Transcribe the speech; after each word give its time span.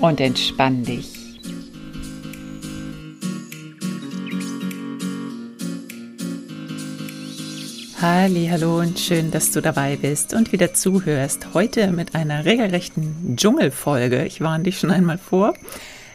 Und 0.00 0.18
entspann 0.18 0.82
dich. 0.82 1.20
Halli, 8.00 8.48
hallo 8.50 8.78
und 8.78 8.98
schön, 8.98 9.30
dass 9.30 9.52
du 9.52 9.60
dabei 9.60 9.96
bist 9.96 10.32
und 10.32 10.52
wieder 10.52 10.72
zuhörst. 10.72 11.48
Heute 11.52 11.92
mit 11.92 12.14
einer 12.14 12.46
regelrechten 12.46 13.36
Dschungelfolge. 13.36 14.24
Ich 14.24 14.40
warne 14.40 14.64
dich 14.64 14.78
schon 14.78 14.90
einmal 14.90 15.18
vor. 15.18 15.52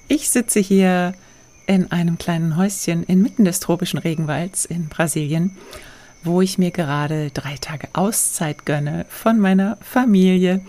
Ich 0.08 0.30
sitze 0.30 0.60
hier 0.60 1.14
in 1.68 1.92
einem 1.92 2.18
kleinen 2.18 2.58
Häuschen 2.58 3.04
inmitten 3.04 3.46
des 3.46 3.60
tropischen 3.60 4.00
Regenwalds 4.00 4.66
in 4.66 4.88
Brasilien, 4.88 5.56
wo 6.24 6.42
ich 6.42 6.58
mir 6.58 6.72
gerade 6.72 7.30
drei 7.30 7.56
Tage 7.58 7.88
Auszeit 7.94 8.66
gönne 8.66 9.06
von 9.10 9.40
meiner 9.40 9.78
Familie 9.80 10.62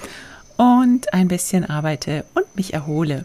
und 0.57 1.13
ein 1.13 1.29
bisschen 1.29 1.69
arbeite 1.69 2.25
und 2.35 2.57
mich 2.57 2.75
erhole. 2.75 3.25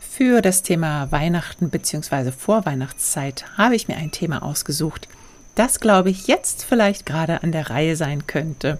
Für 0.00 0.42
das 0.42 0.62
Thema 0.62 1.10
Weihnachten 1.10 1.70
bzw. 1.70 2.30
Vorweihnachtszeit 2.30 3.44
habe 3.56 3.76
ich 3.76 3.88
mir 3.88 3.96
ein 3.96 4.10
Thema 4.10 4.42
ausgesucht– 4.42 5.08
das, 5.54 5.80
glaube 5.80 6.10
ich, 6.10 6.26
jetzt 6.26 6.64
vielleicht 6.64 7.06
gerade 7.06 7.42
an 7.42 7.52
der 7.52 7.70
Reihe 7.70 7.96
sein 7.96 8.26
könnte. 8.26 8.78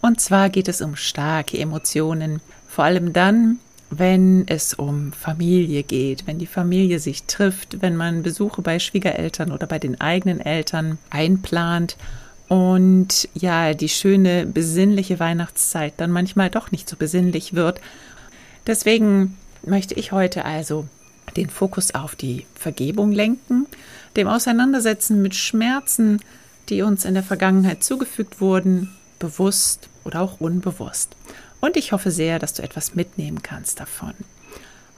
Und 0.00 0.20
zwar 0.20 0.48
geht 0.48 0.68
es 0.68 0.80
um 0.80 0.96
starke 0.96 1.58
Emotionen, 1.58 2.40
vor 2.68 2.84
allem 2.84 3.12
dann, 3.12 3.58
wenn 3.90 4.46
es 4.46 4.74
um 4.74 5.12
Familie 5.12 5.82
geht, 5.82 6.26
wenn 6.26 6.38
die 6.38 6.46
Familie 6.46 7.00
sich 7.00 7.24
trifft, 7.24 7.82
wenn 7.82 7.96
man 7.96 8.22
Besuche 8.22 8.62
bei 8.62 8.78
Schwiegereltern 8.78 9.50
oder 9.52 9.66
bei 9.66 9.78
den 9.78 10.00
eigenen 10.00 10.40
Eltern 10.40 10.98
einplant 11.10 11.96
und 12.50 13.28
ja, 13.32 13.74
die 13.74 13.88
schöne 13.88 14.44
besinnliche 14.44 15.20
Weihnachtszeit 15.20 15.94
dann 15.98 16.10
manchmal 16.10 16.50
doch 16.50 16.72
nicht 16.72 16.88
so 16.88 16.96
besinnlich 16.96 17.54
wird. 17.54 17.80
Deswegen 18.66 19.38
möchte 19.62 19.94
ich 19.94 20.10
heute 20.10 20.44
also 20.44 20.88
den 21.36 21.48
Fokus 21.48 21.94
auf 21.94 22.16
die 22.16 22.46
Vergebung 22.56 23.12
lenken, 23.12 23.68
dem 24.16 24.26
Auseinandersetzen 24.26 25.22
mit 25.22 25.36
Schmerzen, 25.36 26.18
die 26.68 26.82
uns 26.82 27.04
in 27.04 27.14
der 27.14 27.22
Vergangenheit 27.22 27.84
zugefügt 27.84 28.40
wurden, 28.40 28.90
bewusst 29.20 29.88
oder 30.02 30.20
auch 30.20 30.40
unbewusst. 30.40 31.14
Und 31.60 31.76
ich 31.76 31.92
hoffe 31.92 32.10
sehr, 32.10 32.40
dass 32.40 32.54
du 32.54 32.64
etwas 32.64 32.96
mitnehmen 32.96 33.42
kannst 33.42 33.78
davon. 33.78 34.14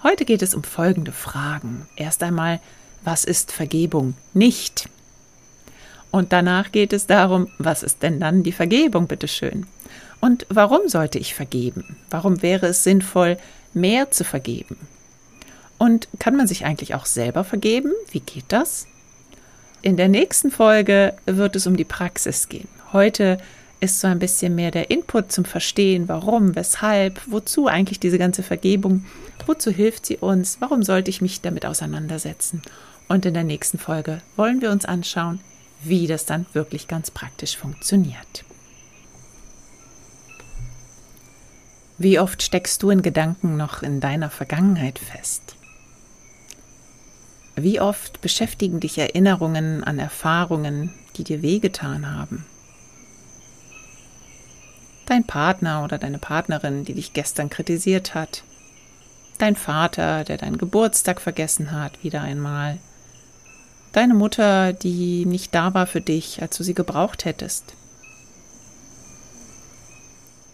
Heute 0.03 0.25
geht 0.25 0.41
es 0.41 0.55
um 0.55 0.65
folgende 0.65 1.13
Fragen. 1.13 1.87
Erst 1.97 2.23
einmal, 2.23 2.61
was 3.05 3.27
ist 3.27 3.53
Vergebung 3.53 4.15
nicht? 4.33 4.89
Und 6.13 6.33
danach 6.33 6.71
geht 6.71 6.93
es 6.93 7.07
darum, 7.07 7.49
was 7.59 7.83
ist 7.83 8.03
denn 8.03 8.21
dann 8.21 8.45
die 8.45 8.53
Vergebung, 8.53 9.09
bitteschön? 9.09 9.67
Und 10.21 10.47
warum 10.51 10.87
sollte 10.87 11.19
ich 11.19 11.35
vergeben? 11.35 11.97
Warum 12.11 12.43
wäre 12.43 12.67
es 12.67 12.85
sinnvoll, 12.85 13.39
mehr 13.75 14.11
zu 14.13 14.23
vergeben? 14.23 14.77
Und 15.79 16.07
kann 16.21 16.37
man 16.37 16.47
sich 16.47 16.65
eigentlich 16.65 16.95
auch 16.95 17.07
selber 17.07 17.43
vergeben? 17.43 17.93
Wie 18.11 18.21
geht 18.21 18.45
das? 18.49 18.87
In 19.81 19.97
der 19.97 20.09
nächsten 20.09 20.53
Folge 20.53 21.15
wird 21.27 21.57
es 21.57 21.67
um 21.67 21.77
die 21.77 21.85
Praxis 21.85 22.49
gehen. 22.49 22.69
Heute 22.93 23.39
ist 23.81 23.99
so 23.99 24.07
ein 24.07 24.21
bisschen 24.21 24.55
mehr 24.55 24.71
der 24.71 24.91
Input 24.91 25.33
zum 25.33 25.45
Verstehen, 25.45 26.09
warum, 26.09 26.55
weshalb, 26.55 27.21
wozu 27.27 27.67
eigentlich 27.67 27.99
diese 27.99 28.19
ganze 28.19 28.45
Vergebung, 28.45 29.07
wozu 29.47 29.73
hilft 29.73 30.07
sie 30.07 30.19
uns, 30.19 30.59
warum 30.61 30.85
sollte 30.85 31.11
ich 31.11 31.21
mich 31.21 31.41
damit 31.41 31.67
auseinandersetzen. 31.67 32.63
Und 33.09 33.27
in 33.27 33.35
der 33.35 33.45
nächsten 33.45 33.79
Folge 33.79 34.21
wollen 34.37 34.61
wir 34.61 34.71
uns 34.71 34.85
anschauen, 34.85 35.41
wie 35.85 36.07
das 36.07 36.27
dann 36.27 36.47
wirklich 36.53 36.89
ganz 36.89 37.11
praktisch 37.11 37.57
funktioniert. 37.57 38.45
Wie 41.99 42.19
oft 42.19 42.43
steckst 42.43 42.83
du 42.83 42.91
in 42.91 43.03
Gedanken 43.03 43.57
noch 43.57 43.83
in 43.83 44.01
deiner 44.01 44.31
Vergangenheit 44.31 44.99
fest? 44.99 45.57
Wie 47.55 47.81
oft 47.81 48.21
beschäftigen 48.21 48.81
dich 48.81 48.99
Erinnerungen 48.99 49.85
an 49.85 49.99
Erfahrungen, 49.99 50.93
die 51.17 51.25
dir 51.25 51.43
wehgetan 51.43 52.11
haben? 52.11 52.47
Dein 55.07 55.25
Partner 55.27 55.85
oder 55.85 55.99
deine 55.99 56.19
Partnerin, 56.19 56.85
die 56.85 56.95
dich 56.95 57.13
gestern 57.13 57.51
kritisiert 57.51 58.15
hat. 58.15 58.45
Dein 59.39 59.57
Vater, 59.57 60.25
der 60.25 60.39
deinen 60.39 60.59
Geburtstag 60.59 61.21
vergessen 61.21 61.73
hat, 61.73 62.03
wieder 62.03 62.23
einmal. 62.23 62.79
Deine 63.93 64.15
Mutter, 64.15 64.73
die 64.73 65.27
nicht 65.27 65.55
da 65.55 65.75
war 65.75 65.87
für 65.87 66.01
dich, 66.01 66.41
als 66.41 66.57
du 66.57 66.65
sie 66.65 66.75
gebraucht 66.75 67.27
hättest. 67.27 67.75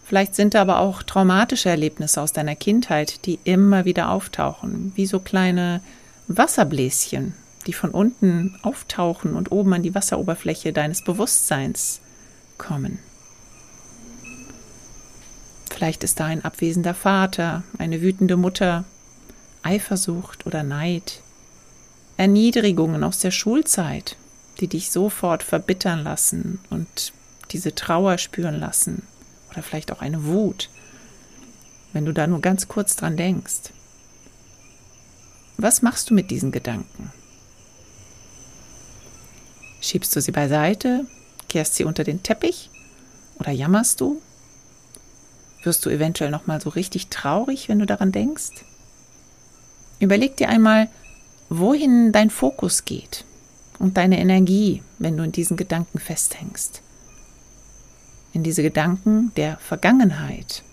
Vielleicht 0.03 0.35
sind 0.35 0.55
da 0.55 0.61
aber 0.61 0.79
auch 0.79 1.03
traumatische 1.03 1.69
Erlebnisse 1.69 2.19
aus 2.21 2.33
deiner 2.33 2.55
Kindheit, 2.55 3.25
die 3.25 3.39
immer 3.43 3.85
wieder 3.85 4.09
auftauchen, 4.09 4.91
wie 4.95 5.05
so 5.05 5.19
kleine 5.19 5.81
Wasserbläschen, 6.27 7.35
die 7.67 7.73
von 7.73 7.91
unten 7.91 8.57
auftauchen 8.63 9.35
und 9.35 9.51
oben 9.51 9.73
an 9.73 9.83
die 9.83 9.93
Wasseroberfläche 9.93 10.73
deines 10.73 11.03
Bewusstseins 11.03 12.01
kommen. 12.57 12.99
Vielleicht 15.69 16.03
ist 16.03 16.19
da 16.19 16.25
ein 16.25 16.43
abwesender 16.43 16.95
Vater, 16.95 17.63
eine 17.77 18.01
wütende 18.01 18.35
Mutter, 18.35 18.83
Eifersucht 19.61 20.45
oder 20.45 20.63
Neid, 20.63 21.21
Erniedrigungen 22.19 23.05
aus 23.05 23.19
der 23.19 23.31
Schulzeit, 23.31 24.17
die 24.59 24.67
dich 24.67 24.91
sofort 24.91 25.41
verbittern 25.41 26.03
lassen 26.03 26.59
und 26.69 27.13
diese 27.51 27.73
Trauer 27.75 28.17
spüren 28.17 28.59
lassen 28.59 29.03
oder 29.49 29.63
vielleicht 29.63 29.89
auch 29.89 30.01
eine 30.01 30.25
Wut, 30.25 30.69
wenn 31.93 32.03
du 32.03 32.11
da 32.11 32.27
nur 32.27 32.41
ganz 32.41 32.67
kurz 32.67 32.97
dran 32.97 33.15
denkst. 33.15 33.71
Was 35.55 35.81
machst 35.81 36.09
du 36.09 36.13
mit 36.13 36.29
diesen 36.29 36.51
Gedanken? 36.51 37.13
Schiebst 39.79 40.13
du 40.13 40.19
sie 40.19 40.33
beiseite, 40.33 41.05
kehrst 41.47 41.75
sie 41.75 41.85
unter 41.85 42.03
den 42.03 42.21
Teppich 42.21 42.69
oder 43.39 43.51
jammerst 43.51 44.01
du? 44.01 44.21
Wirst 45.63 45.85
du 45.85 45.89
eventuell 45.89 46.31
noch 46.31 46.47
mal 46.47 46.59
so 46.59 46.67
richtig 46.67 47.07
traurig, 47.07 47.69
wenn 47.69 47.79
du 47.79 47.85
daran 47.85 48.11
denkst? 48.11 48.65
Überleg 50.01 50.35
dir 50.35 50.49
einmal, 50.49 50.89
wohin 51.49 52.11
dein 52.11 52.29
Fokus 52.29 52.85
geht 52.85 53.25
und 53.79 53.97
deine 53.97 54.19
Energie, 54.19 54.83
wenn 54.99 55.17
du 55.17 55.23
in 55.23 55.31
diesen 55.31 55.57
Gedanken 55.57 55.99
festhängst. 55.99 56.81
In 58.33 58.43
diese 58.43 58.61
Gedanken 58.61 59.31
der 59.35 59.57
Vergangenheit 59.57 60.63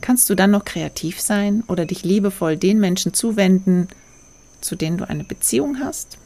kannst 0.00 0.28
du 0.28 0.34
dann 0.34 0.50
noch 0.50 0.64
kreativ 0.64 1.20
sein 1.20 1.62
oder 1.68 1.86
dich 1.86 2.02
liebevoll 2.02 2.56
den 2.56 2.80
Menschen 2.80 3.14
zuwenden, 3.14 3.88
zu 4.60 4.76
denen 4.76 4.96
du 4.98 5.08
eine 5.08 5.24
Beziehung 5.24 5.78
hast? 5.80 6.18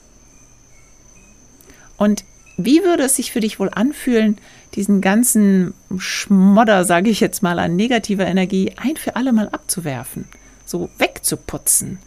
Und 1.96 2.24
wie 2.56 2.82
würde 2.82 3.04
es 3.04 3.16
sich 3.16 3.32
für 3.32 3.40
dich 3.40 3.60
wohl 3.60 3.70
anfühlen, 3.70 4.38
diesen 4.74 5.00
ganzen 5.00 5.74
Schmodder, 5.96 6.84
sage 6.84 7.10
ich 7.10 7.20
jetzt 7.20 7.42
mal, 7.42 7.58
an 7.58 7.76
negativer 7.76 8.26
Energie 8.26 8.72
ein 8.76 8.96
für 8.96 9.16
alle 9.16 9.32
Mal 9.32 9.48
abzuwerfen, 9.48 10.26
so 10.64 10.88
wegzuputzen, 10.98 11.98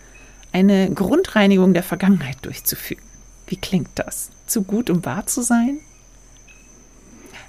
eine 0.51 0.91
Grundreinigung 0.91 1.73
der 1.73 1.83
Vergangenheit 1.83 2.37
durchzuführen? 2.41 3.03
Wie 3.47 3.57
klingt 3.57 3.89
das? 3.95 4.29
Zu 4.47 4.63
gut, 4.63 4.89
um 4.89 5.03
wahr 5.05 5.25
zu 5.27 5.41
sein? 5.41 5.79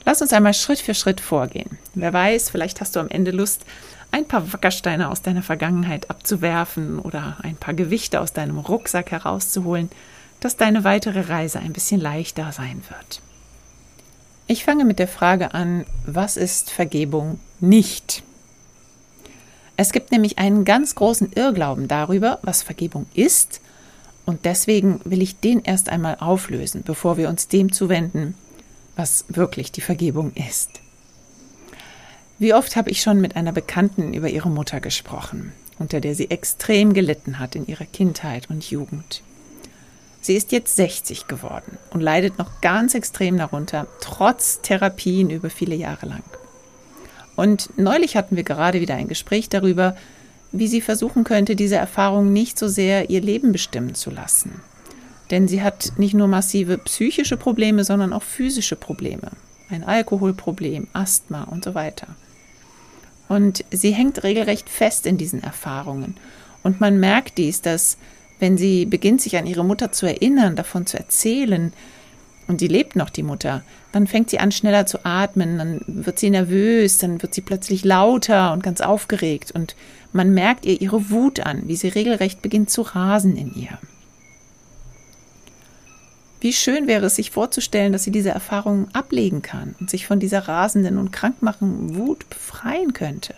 Lass 0.04 0.20
uns 0.20 0.32
einmal 0.32 0.54
Schritt 0.54 0.80
für 0.80 0.94
Schritt 0.94 1.20
vorgehen. 1.20 1.78
Wer 1.94 2.12
weiß, 2.12 2.50
vielleicht 2.50 2.80
hast 2.80 2.96
du 2.96 3.00
am 3.00 3.08
Ende 3.08 3.30
Lust, 3.30 3.64
ein 4.10 4.26
paar 4.26 4.52
Wackersteine 4.52 5.08
aus 5.10 5.22
deiner 5.22 5.42
Vergangenheit 5.42 6.10
abzuwerfen 6.10 6.98
oder 6.98 7.38
ein 7.42 7.56
paar 7.56 7.74
Gewichte 7.74 8.20
aus 8.20 8.32
deinem 8.32 8.58
Rucksack 8.58 9.10
herauszuholen, 9.10 9.90
dass 10.40 10.56
deine 10.56 10.84
weitere 10.84 11.20
Reise 11.20 11.60
ein 11.60 11.72
bisschen 11.72 12.00
leichter 12.00 12.52
sein 12.52 12.82
wird. 12.88 13.22
Ich 14.48 14.64
fange 14.64 14.84
mit 14.84 14.98
der 14.98 15.08
Frage 15.08 15.54
an, 15.54 15.86
was 16.04 16.36
ist 16.36 16.70
Vergebung 16.70 17.38
nicht? 17.60 18.22
Es 19.82 19.90
gibt 19.90 20.12
nämlich 20.12 20.38
einen 20.38 20.64
ganz 20.64 20.94
großen 20.94 21.32
Irrglauben 21.32 21.88
darüber, 21.88 22.38
was 22.42 22.62
Vergebung 22.62 23.06
ist, 23.14 23.60
und 24.24 24.44
deswegen 24.44 25.00
will 25.02 25.20
ich 25.20 25.40
den 25.40 25.60
erst 25.64 25.88
einmal 25.88 26.18
auflösen, 26.20 26.84
bevor 26.84 27.16
wir 27.16 27.28
uns 27.28 27.48
dem 27.48 27.72
zuwenden, 27.72 28.36
was 28.94 29.24
wirklich 29.26 29.72
die 29.72 29.80
Vergebung 29.80 30.30
ist. 30.34 30.70
Wie 32.38 32.54
oft 32.54 32.76
habe 32.76 32.90
ich 32.90 33.02
schon 33.02 33.20
mit 33.20 33.34
einer 33.34 33.50
Bekannten 33.50 34.14
über 34.14 34.28
ihre 34.28 34.50
Mutter 34.50 34.78
gesprochen, 34.78 35.52
unter 35.80 36.00
der 36.00 36.14
sie 36.14 36.30
extrem 36.30 36.92
gelitten 36.92 37.40
hat 37.40 37.56
in 37.56 37.66
ihrer 37.66 37.86
Kindheit 37.86 38.50
und 38.50 38.70
Jugend. 38.70 39.20
Sie 40.20 40.36
ist 40.36 40.52
jetzt 40.52 40.76
60 40.76 41.26
geworden 41.26 41.76
und 41.90 42.02
leidet 42.02 42.38
noch 42.38 42.60
ganz 42.60 42.94
extrem 42.94 43.36
darunter, 43.36 43.88
trotz 44.00 44.60
Therapien 44.62 45.28
über 45.28 45.50
viele 45.50 45.74
Jahre 45.74 46.06
lang. 46.06 46.22
Und 47.36 47.70
neulich 47.76 48.16
hatten 48.16 48.36
wir 48.36 48.44
gerade 48.44 48.80
wieder 48.80 48.94
ein 48.94 49.08
Gespräch 49.08 49.48
darüber, 49.48 49.96
wie 50.52 50.68
sie 50.68 50.80
versuchen 50.80 51.24
könnte, 51.24 51.56
diese 51.56 51.76
Erfahrung 51.76 52.32
nicht 52.32 52.58
so 52.58 52.68
sehr 52.68 53.10
ihr 53.10 53.20
Leben 53.22 53.52
bestimmen 53.52 53.94
zu 53.94 54.10
lassen. 54.10 54.60
Denn 55.30 55.48
sie 55.48 55.62
hat 55.62 55.92
nicht 55.96 56.12
nur 56.12 56.28
massive 56.28 56.76
psychische 56.78 57.38
Probleme, 57.38 57.84
sondern 57.84 58.12
auch 58.12 58.22
physische 58.22 58.76
Probleme. 58.76 59.30
Ein 59.70 59.82
Alkoholproblem, 59.82 60.88
Asthma 60.92 61.44
und 61.44 61.64
so 61.64 61.74
weiter. 61.74 62.08
Und 63.28 63.64
sie 63.70 63.92
hängt 63.92 64.24
regelrecht 64.24 64.68
fest 64.68 65.06
in 65.06 65.16
diesen 65.16 65.42
Erfahrungen. 65.42 66.16
Und 66.62 66.80
man 66.80 67.00
merkt 67.00 67.38
dies, 67.38 67.62
dass 67.62 67.96
wenn 68.40 68.58
sie 68.58 68.84
beginnt, 68.84 69.22
sich 69.22 69.38
an 69.38 69.46
ihre 69.46 69.64
Mutter 69.64 69.92
zu 69.92 70.04
erinnern, 70.04 70.56
davon 70.56 70.84
zu 70.84 70.98
erzählen, 70.98 71.72
und 72.48 72.60
die 72.60 72.68
lebt 72.68 72.96
noch, 72.96 73.10
die 73.10 73.22
Mutter, 73.22 73.62
dann 73.92 74.06
fängt 74.06 74.30
sie 74.30 74.38
an, 74.38 74.52
schneller 74.52 74.86
zu 74.86 75.04
atmen, 75.04 75.58
dann 75.58 75.80
wird 75.86 76.18
sie 76.18 76.30
nervös, 76.30 76.98
dann 76.98 77.22
wird 77.22 77.34
sie 77.34 77.40
plötzlich 77.40 77.84
lauter 77.84 78.52
und 78.52 78.62
ganz 78.62 78.80
aufgeregt 78.80 79.52
und 79.52 79.76
man 80.12 80.34
merkt 80.34 80.66
ihr 80.66 80.80
ihre 80.80 81.10
Wut 81.10 81.40
an, 81.40 81.62
wie 81.68 81.76
sie 81.76 81.88
regelrecht 81.88 82.42
beginnt 82.42 82.70
zu 82.70 82.82
rasen 82.82 83.36
in 83.36 83.54
ihr. 83.54 83.78
Wie 86.40 86.52
schön 86.52 86.88
wäre 86.88 87.06
es, 87.06 87.14
sich 87.16 87.30
vorzustellen, 87.30 87.92
dass 87.92 88.02
sie 88.02 88.10
diese 88.10 88.30
Erfahrungen 88.30 88.88
ablegen 88.92 89.42
kann 89.42 89.76
und 89.78 89.88
sich 89.88 90.08
von 90.08 90.18
dieser 90.18 90.48
rasenden 90.48 90.98
und 90.98 91.12
krankmachenden 91.12 91.96
Wut 91.96 92.28
befreien 92.28 92.92
könnte. 92.92 93.34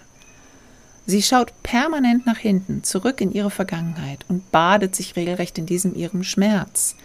Sie 1.04 1.22
schaut 1.22 1.52
permanent 1.62 2.24
nach 2.24 2.38
hinten, 2.38 2.82
zurück 2.82 3.20
in 3.20 3.30
ihre 3.30 3.50
Vergangenheit 3.50 4.24
und 4.28 4.50
badet 4.50 4.96
sich 4.96 5.16
regelrecht 5.16 5.58
in 5.58 5.66
diesem 5.66 5.94
ihrem 5.94 6.24
Schmerz. 6.24 6.96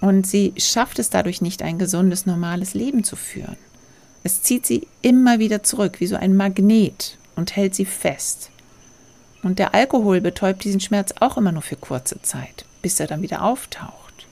Und 0.00 0.26
sie 0.26 0.54
schafft 0.56 0.98
es 0.98 1.10
dadurch 1.10 1.42
nicht, 1.42 1.62
ein 1.62 1.78
gesundes, 1.78 2.26
normales 2.26 2.74
Leben 2.74 3.04
zu 3.04 3.16
führen. 3.16 3.56
Es 4.22 4.42
zieht 4.42 4.66
sie 4.66 4.86
immer 5.02 5.38
wieder 5.38 5.62
zurück, 5.62 6.00
wie 6.00 6.06
so 6.06 6.16
ein 6.16 6.36
Magnet, 6.36 7.18
und 7.36 7.56
hält 7.56 7.74
sie 7.74 7.84
fest. 7.84 8.50
Und 9.42 9.58
der 9.58 9.74
Alkohol 9.74 10.20
betäubt 10.20 10.64
diesen 10.64 10.80
Schmerz 10.80 11.14
auch 11.20 11.36
immer 11.36 11.52
nur 11.52 11.62
für 11.62 11.76
kurze 11.76 12.20
Zeit, 12.22 12.64
bis 12.82 13.00
er 13.00 13.06
dann 13.06 13.22
wieder 13.22 13.42
auftaucht. 13.42 14.26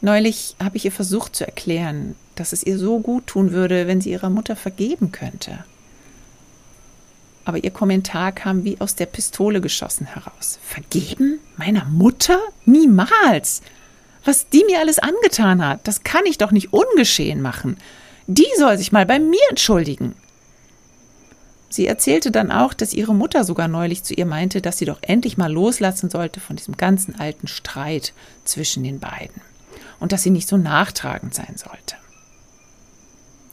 Neulich 0.00 0.56
habe 0.62 0.76
ich 0.76 0.84
ihr 0.84 0.92
versucht 0.92 1.36
zu 1.36 1.44
erklären, 1.44 2.14
dass 2.34 2.52
es 2.52 2.62
ihr 2.62 2.78
so 2.78 3.00
gut 3.00 3.26
tun 3.26 3.52
würde, 3.52 3.86
wenn 3.86 4.00
sie 4.00 4.10
ihrer 4.10 4.30
Mutter 4.30 4.56
vergeben 4.56 5.12
könnte. 5.12 5.64
Aber 7.44 7.62
ihr 7.62 7.70
Kommentar 7.70 8.32
kam 8.32 8.64
wie 8.64 8.80
aus 8.80 8.94
der 8.94 9.06
Pistole 9.06 9.60
geschossen 9.60 10.06
heraus. 10.06 10.58
Vergeben? 10.62 11.38
Meiner 11.56 11.84
Mutter? 11.86 12.38
Niemals! 12.64 13.62
Was 14.26 14.48
die 14.48 14.64
mir 14.64 14.80
alles 14.80 14.98
angetan 14.98 15.64
hat, 15.64 15.86
das 15.86 16.02
kann 16.02 16.26
ich 16.26 16.36
doch 16.36 16.50
nicht 16.50 16.72
ungeschehen 16.72 17.40
machen. 17.40 17.76
Die 18.26 18.48
soll 18.58 18.76
sich 18.76 18.90
mal 18.90 19.06
bei 19.06 19.20
mir 19.20 19.40
entschuldigen. 19.50 20.16
Sie 21.68 21.86
erzählte 21.86 22.32
dann 22.32 22.50
auch, 22.50 22.74
dass 22.74 22.92
ihre 22.92 23.14
Mutter 23.14 23.44
sogar 23.44 23.68
neulich 23.68 24.02
zu 24.02 24.14
ihr 24.14 24.26
meinte, 24.26 24.60
dass 24.60 24.78
sie 24.78 24.84
doch 24.84 24.98
endlich 25.02 25.36
mal 25.36 25.52
loslassen 25.52 26.10
sollte 26.10 26.40
von 26.40 26.56
diesem 26.56 26.76
ganzen 26.76 27.20
alten 27.20 27.46
Streit 27.46 28.14
zwischen 28.44 28.82
den 28.82 28.98
beiden 28.98 29.42
und 30.00 30.10
dass 30.10 30.24
sie 30.24 30.30
nicht 30.30 30.48
so 30.48 30.56
nachtragend 30.56 31.32
sein 31.32 31.54
sollte. 31.56 31.94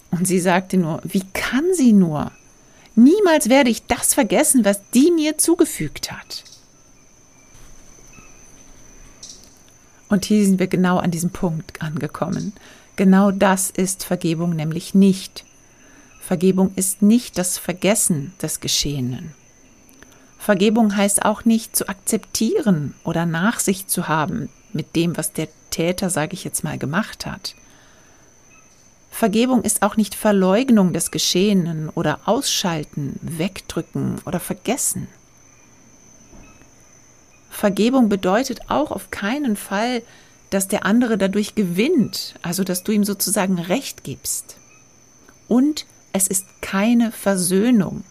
Und 0.10 0.28
sie 0.28 0.40
sagte 0.40 0.78
nur, 0.78 1.02
wie 1.04 1.24
kann 1.34 1.66
sie 1.74 1.94
nur? 1.94 2.31
Niemals 2.96 3.48
werde 3.48 3.70
ich 3.70 3.86
das 3.86 4.16
vergessen, 4.16 4.66
was 4.66 4.81
die 4.96 5.12
mir 5.12 5.38
zugefügt 5.38 6.12
hat. 6.12 6.44
Und 10.09 10.25
hier 10.25 10.45
sind 10.45 10.59
wir 10.59 10.67
genau 10.67 10.97
an 10.97 11.11
diesem 11.11 11.31
Punkt 11.31 11.81
angekommen. 11.81 12.53
Genau 12.95 13.31
das 13.31 13.71
ist 13.71 14.03
Vergebung 14.03 14.55
nämlich 14.55 14.94
nicht. 14.94 15.45
Vergebung 16.21 16.71
ist 16.75 17.01
nicht 17.01 17.38
das 17.38 17.57
Vergessen 17.57 18.33
des 18.41 18.59
Geschehenen. 18.59 19.33
Vergebung 20.38 20.95
heißt 20.95 21.25
auch 21.25 21.45
nicht 21.45 21.75
zu 21.75 21.88
akzeptieren 21.88 22.94
oder 23.03 23.25
Nachsicht 23.25 23.89
zu 23.89 24.07
haben 24.07 24.50
mit 24.73 24.95
dem, 24.95 25.17
was 25.17 25.31
der 25.31 25.47
Täter, 25.69 26.09
sage 26.09 26.33
ich 26.33 26.44
jetzt 26.44 26.63
mal, 26.63 26.77
gemacht 26.77 27.25
hat. 27.25 27.55
Vergebung 29.09 29.61
ist 29.63 29.83
auch 29.83 29.95
nicht 29.95 30.15
Verleugnung 30.15 30.91
des 30.91 31.11
Geschehenen 31.11 31.89
oder 31.89 32.19
Ausschalten, 32.25 33.19
Wegdrücken 33.21 34.15
oder 34.25 34.39
Vergessen. 34.39 35.07
Vergebung 37.53 38.09
bedeutet 38.09 38.69
auch 38.69 38.91
auf 38.91 39.11
keinen 39.11 39.55
Fall, 39.55 40.01
dass 40.50 40.67
der 40.67 40.85
andere 40.85 41.17
dadurch 41.17 41.55
gewinnt, 41.55 42.35
also 42.41 42.63
dass 42.63 42.83
du 42.83 42.91
ihm 42.91 43.03
sozusagen 43.03 43.59
Recht 43.59 44.03
gibst. 44.03 44.57
Und 45.47 45.85
es 46.11 46.27
ist 46.27 46.45
keine 46.61 47.11
Versöhnung. 47.11 48.03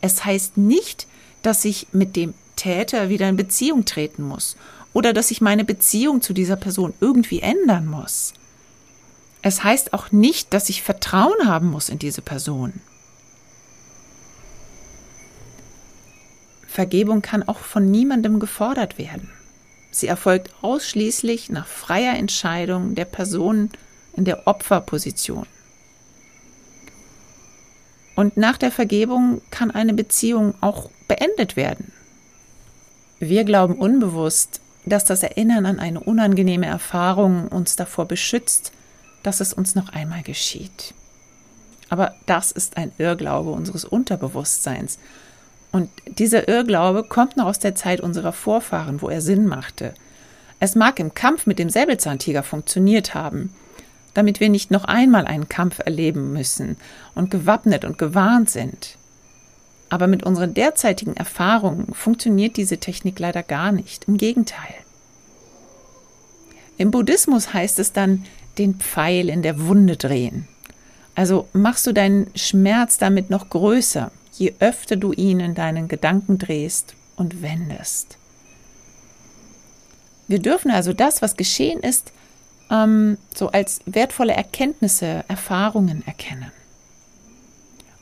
Es 0.00 0.24
heißt 0.24 0.56
nicht, 0.56 1.06
dass 1.42 1.64
ich 1.64 1.88
mit 1.92 2.16
dem 2.16 2.34
Täter 2.56 3.08
wieder 3.08 3.28
in 3.28 3.36
Beziehung 3.36 3.84
treten 3.84 4.22
muss 4.22 4.56
oder 4.92 5.12
dass 5.12 5.30
ich 5.30 5.40
meine 5.40 5.64
Beziehung 5.64 6.22
zu 6.22 6.32
dieser 6.32 6.56
Person 6.56 6.94
irgendwie 7.00 7.40
ändern 7.40 7.86
muss. 7.86 8.32
Es 9.42 9.64
heißt 9.64 9.92
auch 9.92 10.12
nicht, 10.12 10.52
dass 10.54 10.68
ich 10.68 10.82
Vertrauen 10.82 11.46
haben 11.46 11.68
muss 11.68 11.88
in 11.88 11.98
diese 11.98 12.22
Person. 12.22 12.74
Vergebung 16.72 17.20
kann 17.20 17.42
auch 17.42 17.58
von 17.58 17.90
niemandem 17.90 18.40
gefordert 18.40 18.96
werden. 18.96 19.28
Sie 19.90 20.06
erfolgt 20.06 20.54
ausschließlich 20.62 21.50
nach 21.50 21.66
freier 21.66 22.16
Entscheidung 22.16 22.94
der 22.94 23.04
Person 23.04 23.68
in 24.14 24.24
der 24.24 24.46
Opferposition. 24.46 25.46
Und 28.16 28.38
nach 28.38 28.56
der 28.56 28.72
Vergebung 28.72 29.42
kann 29.50 29.70
eine 29.70 29.92
Beziehung 29.92 30.54
auch 30.62 30.90
beendet 31.08 31.56
werden. 31.56 31.92
Wir 33.18 33.44
glauben 33.44 33.74
unbewusst, 33.74 34.62
dass 34.86 35.04
das 35.04 35.22
Erinnern 35.22 35.66
an 35.66 35.78
eine 35.78 36.00
unangenehme 36.00 36.66
Erfahrung 36.66 37.48
uns 37.48 37.76
davor 37.76 38.06
beschützt, 38.06 38.72
dass 39.22 39.40
es 39.40 39.52
uns 39.52 39.74
noch 39.74 39.90
einmal 39.90 40.22
geschieht. 40.22 40.94
Aber 41.90 42.14
das 42.24 42.50
ist 42.50 42.78
ein 42.78 42.92
Irrglaube 42.96 43.50
unseres 43.50 43.84
Unterbewusstseins 43.84 44.98
und 45.72 45.90
dieser 46.06 46.48
Irrglaube 46.48 47.02
kommt 47.02 47.36
noch 47.36 47.46
aus 47.46 47.58
der 47.58 47.74
Zeit 47.74 48.00
unserer 48.00 48.32
Vorfahren, 48.32 49.00
wo 49.00 49.08
er 49.08 49.22
Sinn 49.22 49.46
machte. 49.46 49.94
Es 50.60 50.74
mag 50.74 51.00
im 51.00 51.14
Kampf 51.14 51.46
mit 51.46 51.58
dem 51.58 51.70
Säbelzahntiger 51.70 52.42
funktioniert 52.42 53.14
haben, 53.14 53.52
damit 54.14 54.38
wir 54.38 54.50
nicht 54.50 54.70
noch 54.70 54.84
einmal 54.84 55.26
einen 55.26 55.48
Kampf 55.48 55.80
erleben 55.84 56.32
müssen 56.32 56.76
und 57.14 57.30
gewappnet 57.30 57.84
und 57.84 57.98
gewarnt 57.98 58.50
sind. 58.50 58.98
Aber 59.88 60.06
mit 60.06 60.22
unseren 60.22 60.54
derzeitigen 60.54 61.16
Erfahrungen 61.16 61.92
funktioniert 61.94 62.56
diese 62.56 62.78
Technik 62.78 63.18
leider 63.18 63.42
gar 63.42 63.72
nicht. 63.72 64.04
Im 64.04 64.18
Gegenteil. 64.18 64.74
Im 66.76 66.90
Buddhismus 66.90 67.52
heißt 67.52 67.78
es 67.78 67.92
dann, 67.92 68.24
den 68.58 68.74
Pfeil 68.74 69.28
in 69.28 69.42
der 69.42 69.66
Wunde 69.66 69.96
drehen. 69.96 70.48
Also 71.14 71.48
machst 71.52 71.86
du 71.86 71.92
deinen 71.92 72.30
Schmerz 72.34 72.98
damit 72.98 73.30
noch 73.30 73.50
größer, 73.50 74.10
je 74.32 74.54
öfter 74.60 74.96
du 74.96 75.12
ihn 75.12 75.40
in 75.40 75.54
deinen 75.54 75.88
Gedanken 75.88 76.38
drehst 76.38 76.94
und 77.16 77.42
wendest. 77.42 78.16
Wir 80.28 80.38
dürfen 80.38 80.70
also 80.70 80.92
das, 80.92 81.20
was 81.20 81.36
geschehen 81.36 81.80
ist, 81.80 82.12
ähm, 82.70 83.18
so 83.34 83.48
als 83.48 83.80
wertvolle 83.86 84.32
Erkenntnisse, 84.32 85.24
Erfahrungen 85.28 86.06
erkennen. 86.06 86.50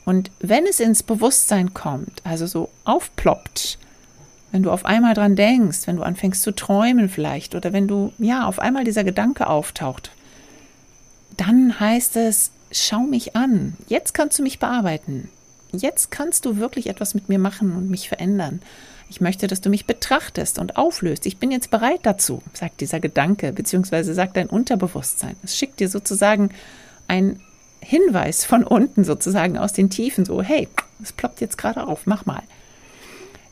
Und 0.05 0.31
wenn 0.39 0.65
es 0.65 0.79
ins 0.79 1.03
Bewusstsein 1.03 1.73
kommt, 1.73 2.21
also 2.23 2.47
so 2.47 2.69
aufploppt, 2.85 3.77
wenn 4.51 4.63
du 4.63 4.71
auf 4.71 4.85
einmal 4.85 5.13
dran 5.13 5.35
denkst, 5.35 5.87
wenn 5.87 5.97
du 5.97 6.03
anfängst 6.03 6.41
zu 6.41 6.51
träumen 6.51 7.09
vielleicht 7.09 7.55
oder 7.55 7.71
wenn 7.71 7.87
du, 7.87 8.11
ja, 8.17 8.45
auf 8.45 8.59
einmal 8.59 8.83
dieser 8.83 9.03
Gedanke 9.03 9.47
auftaucht, 9.47 10.11
dann 11.37 11.79
heißt 11.79 12.17
es, 12.17 12.51
schau 12.71 13.01
mich 13.01 13.35
an, 13.35 13.77
jetzt 13.87 14.13
kannst 14.13 14.39
du 14.39 14.43
mich 14.43 14.59
bearbeiten, 14.59 15.29
jetzt 15.73 16.11
kannst 16.11 16.45
du 16.45 16.57
wirklich 16.57 16.87
etwas 16.87 17.13
mit 17.13 17.29
mir 17.29 17.39
machen 17.39 17.75
und 17.75 17.89
mich 17.89 18.09
verändern. 18.09 18.61
Ich 19.09 19.21
möchte, 19.21 19.47
dass 19.47 19.61
du 19.61 19.69
mich 19.69 19.85
betrachtest 19.85 20.59
und 20.59 20.77
auflöst. 20.77 21.25
Ich 21.25 21.37
bin 21.37 21.51
jetzt 21.51 21.71
bereit 21.71 21.99
dazu, 22.03 22.41
sagt 22.53 22.81
dieser 22.81 22.99
Gedanke, 22.99 23.51
beziehungsweise 23.51 24.13
sagt 24.13 24.37
dein 24.37 24.47
Unterbewusstsein. 24.47 25.35
Es 25.43 25.57
schickt 25.57 25.79
dir 25.79 25.89
sozusagen 25.89 26.51
ein 27.07 27.39
Hinweis 27.81 28.45
von 28.45 28.63
unten, 28.63 29.03
sozusagen 29.03 29.57
aus 29.57 29.73
den 29.73 29.89
Tiefen, 29.89 30.23
so, 30.23 30.41
hey, 30.41 30.67
es 31.01 31.11
ploppt 31.11 31.41
jetzt 31.41 31.57
gerade 31.57 31.85
auf, 31.87 32.05
mach 32.05 32.25
mal. 32.25 32.43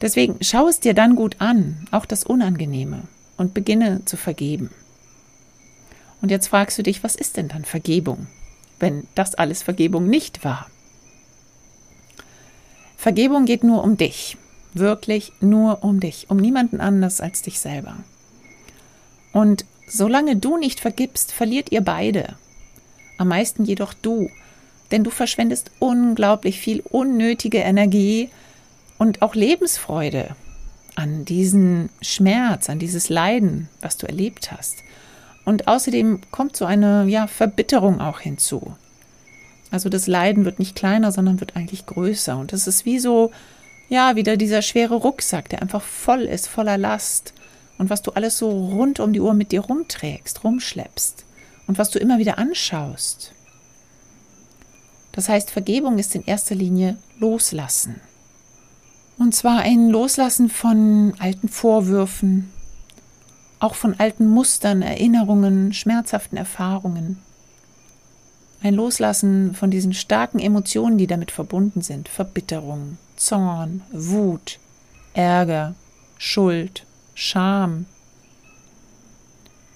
Deswegen 0.01 0.38
schau 0.41 0.67
es 0.67 0.79
dir 0.79 0.93
dann 0.93 1.15
gut 1.15 1.38
an, 1.39 1.88
auch 1.91 2.05
das 2.05 2.23
Unangenehme, 2.23 3.01
und 3.38 3.53
beginne 3.53 4.05
zu 4.05 4.15
vergeben. 4.15 4.69
Und 6.21 6.31
jetzt 6.31 6.47
fragst 6.47 6.77
du 6.77 6.83
dich, 6.83 7.03
was 7.03 7.15
ist 7.15 7.38
denn 7.38 7.47
dann 7.47 7.65
Vergebung? 7.65 8.27
wenn 8.79 9.07
das 9.15 9.35
alles 9.35 9.63
Vergebung 9.63 10.07
nicht 10.07 10.43
war. 10.43 10.67
Vergebung 12.99 13.45
geht 13.45 13.63
nur 13.63 13.81
um 13.81 13.95
dich, 13.95 14.35
wirklich 14.73 15.31
nur 15.39 15.85
um 15.85 16.01
dich, 16.01 16.29
um 16.29 16.35
niemanden 16.35 16.81
anders 16.81 17.21
als 17.21 17.41
dich 17.41 17.61
selber. 17.61 17.95
Und 19.31 19.63
solange 19.87 20.35
du 20.35 20.57
nicht 20.57 20.81
vergibst, 20.81 21.31
verliert 21.31 21.71
ihr 21.71 21.79
beide. 21.79 22.35
Am 23.17 23.29
meisten 23.29 23.63
jedoch 23.63 23.93
du, 23.93 24.29
denn 24.91 25.05
du 25.05 25.11
verschwendest 25.11 25.71
unglaublich 25.79 26.59
viel 26.59 26.81
unnötige 26.81 27.59
Energie 27.59 28.31
und 28.97 29.21
auch 29.21 29.33
Lebensfreude 29.33 30.35
an 30.95 31.23
diesen 31.23 31.87
Schmerz, 32.01 32.69
an 32.69 32.79
dieses 32.79 33.07
Leiden, 33.07 33.69
was 33.79 33.95
du 33.95 34.07
erlebt 34.07 34.51
hast. 34.51 34.83
Und 35.45 35.69
außerdem 35.69 36.19
kommt 36.31 36.57
so 36.57 36.65
eine 36.65 37.05
ja, 37.05 37.27
Verbitterung 37.27 38.01
auch 38.01 38.19
hinzu. 38.19 38.75
Also 39.71 39.89
das 39.89 40.07
Leiden 40.07 40.45
wird 40.45 40.59
nicht 40.59 40.75
kleiner, 40.75 41.11
sondern 41.11 41.39
wird 41.39 41.55
eigentlich 41.55 41.85
größer. 41.85 42.38
Und 42.38 42.53
das 42.53 42.67
ist 42.67 42.85
wie 42.85 42.99
so, 42.99 43.31
ja, 43.88 44.15
wieder 44.15 44.38
dieser 44.38 44.61
schwere 44.61 44.95
Rucksack, 44.95 45.49
der 45.49 45.61
einfach 45.61 45.81
voll 45.81 46.21
ist, 46.21 46.47
voller 46.47 46.77
Last. 46.77 47.33
Und 47.77 47.89
was 47.89 48.01
du 48.01 48.11
alles 48.11 48.38
so 48.38 48.49
rund 48.49 48.99
um 48.99 49.13
die 49.13 49.21
Uhr 49.21 49.33
mit 49.33 49.51
dir 49.51 49.61
rumträgst, 49.61 50.43
rumschleppst. 50.43 51.25
Und 51.67 51.77
was 51.77 51.91
du 51.91 51.99
immer 51.99 52.17
wieder 52.17 52.38
anschaust. 52.38 53.33
Das 55.11 55.29
heißt, 55.29 55.51
Vergebung 55.51 55.99
ist 55.99 56.15
in 56.15 56.25
erster 56.25 56.55
Linie 56.55 56.97
loslassen. 57.19 58.01
Und 59.17 59.35
zwar 59.35 59.59
ein 59.59 59.89
Loslassen 59.89 60.49
von 60.49 61.13
alten 61.19 61.49
Vorwürfen, 61.49 62.51
auch 63.59 63.75
von 63.75 63.99
alten 63.99 64.27
Mustern, 64.27 64.81
Erinnerungen, 64.81 65.73
schmerzhaften 65.73 66.38
Erfahrungen. 66.38 67.17
Ein 68.61 68.73
Loslassen 68.73 69.55
von 69.55 69.71
diesen 69.71 69.93
starken 69.93 70.39
Emotionen, 70.39 70.97
die 70.97 71.07
damit 71.07 71.31
verbunden 71.31 71.81
sind. 71.81 72.09
Verbitterung, 72.09 72.97
Zorn, 73.15 73.81
Wut, 73.91 74.59
Ärger, 75.13 75.75
Schuld, 76.17 76.85
Scham. 77.15 77.85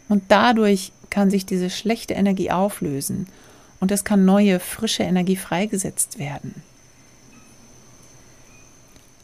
Und 0.09 0.23
dadurch 0.27 0.91
kann 1.09 1.29
sich 1.29 1.45
diese 1.45 1.69
schlechte 1.69 2.13
Energie 2.13 2.51
auflösen 2.51 3.27
und 3.79 3.91
es 3.91 4.03
kann 4.03 4.25
neue, 4.25 4.59
frische 4.59 5.03
Energie 5.03 5.35
freigesetzt 5.35 6.17
werden. 6.19 6.63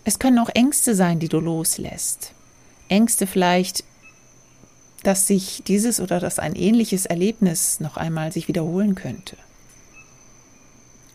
Es 0.06 0.20
können 0.20 0.40
auch 0.40 0.50
Ängste 0.54 0.96
sein, 0.96 1.20
die 1.20 1.30
du 1.30 1.40
loslässt. 1.40 2.34
Ängste 2.88 3.28
vielleicht, 3.28 3.84
dass 5.04 5.28
sich 5.28 5.64
dieses 5.68 6.00
oder 6.00 6.20
dass 6.20 6.40
ein 6.40 6.56
ähnliches 6.56 7.06
Erlebnis 7.06 7.80
noch 7.80 7.98
einmal 7.98 8.32
sich 8.32 8.48
wiederholen 8.48 8.96
könnte. 8.96 9.38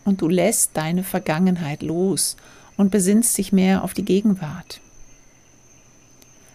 Und 0.05 0.21
du 0.21 0.29
lässt 0.29 0.71
deine 0.75 1.03
Vergangenheit 1.03 1.83
los 1.83 2.37
und 2.77 2.91
besinnst 2.91 3.37
dich 3.37 3.51
mehr 3.51 3.83
auf 3.83 3.93
die 3.93 4.05
Gegenwart. 4.05 4.79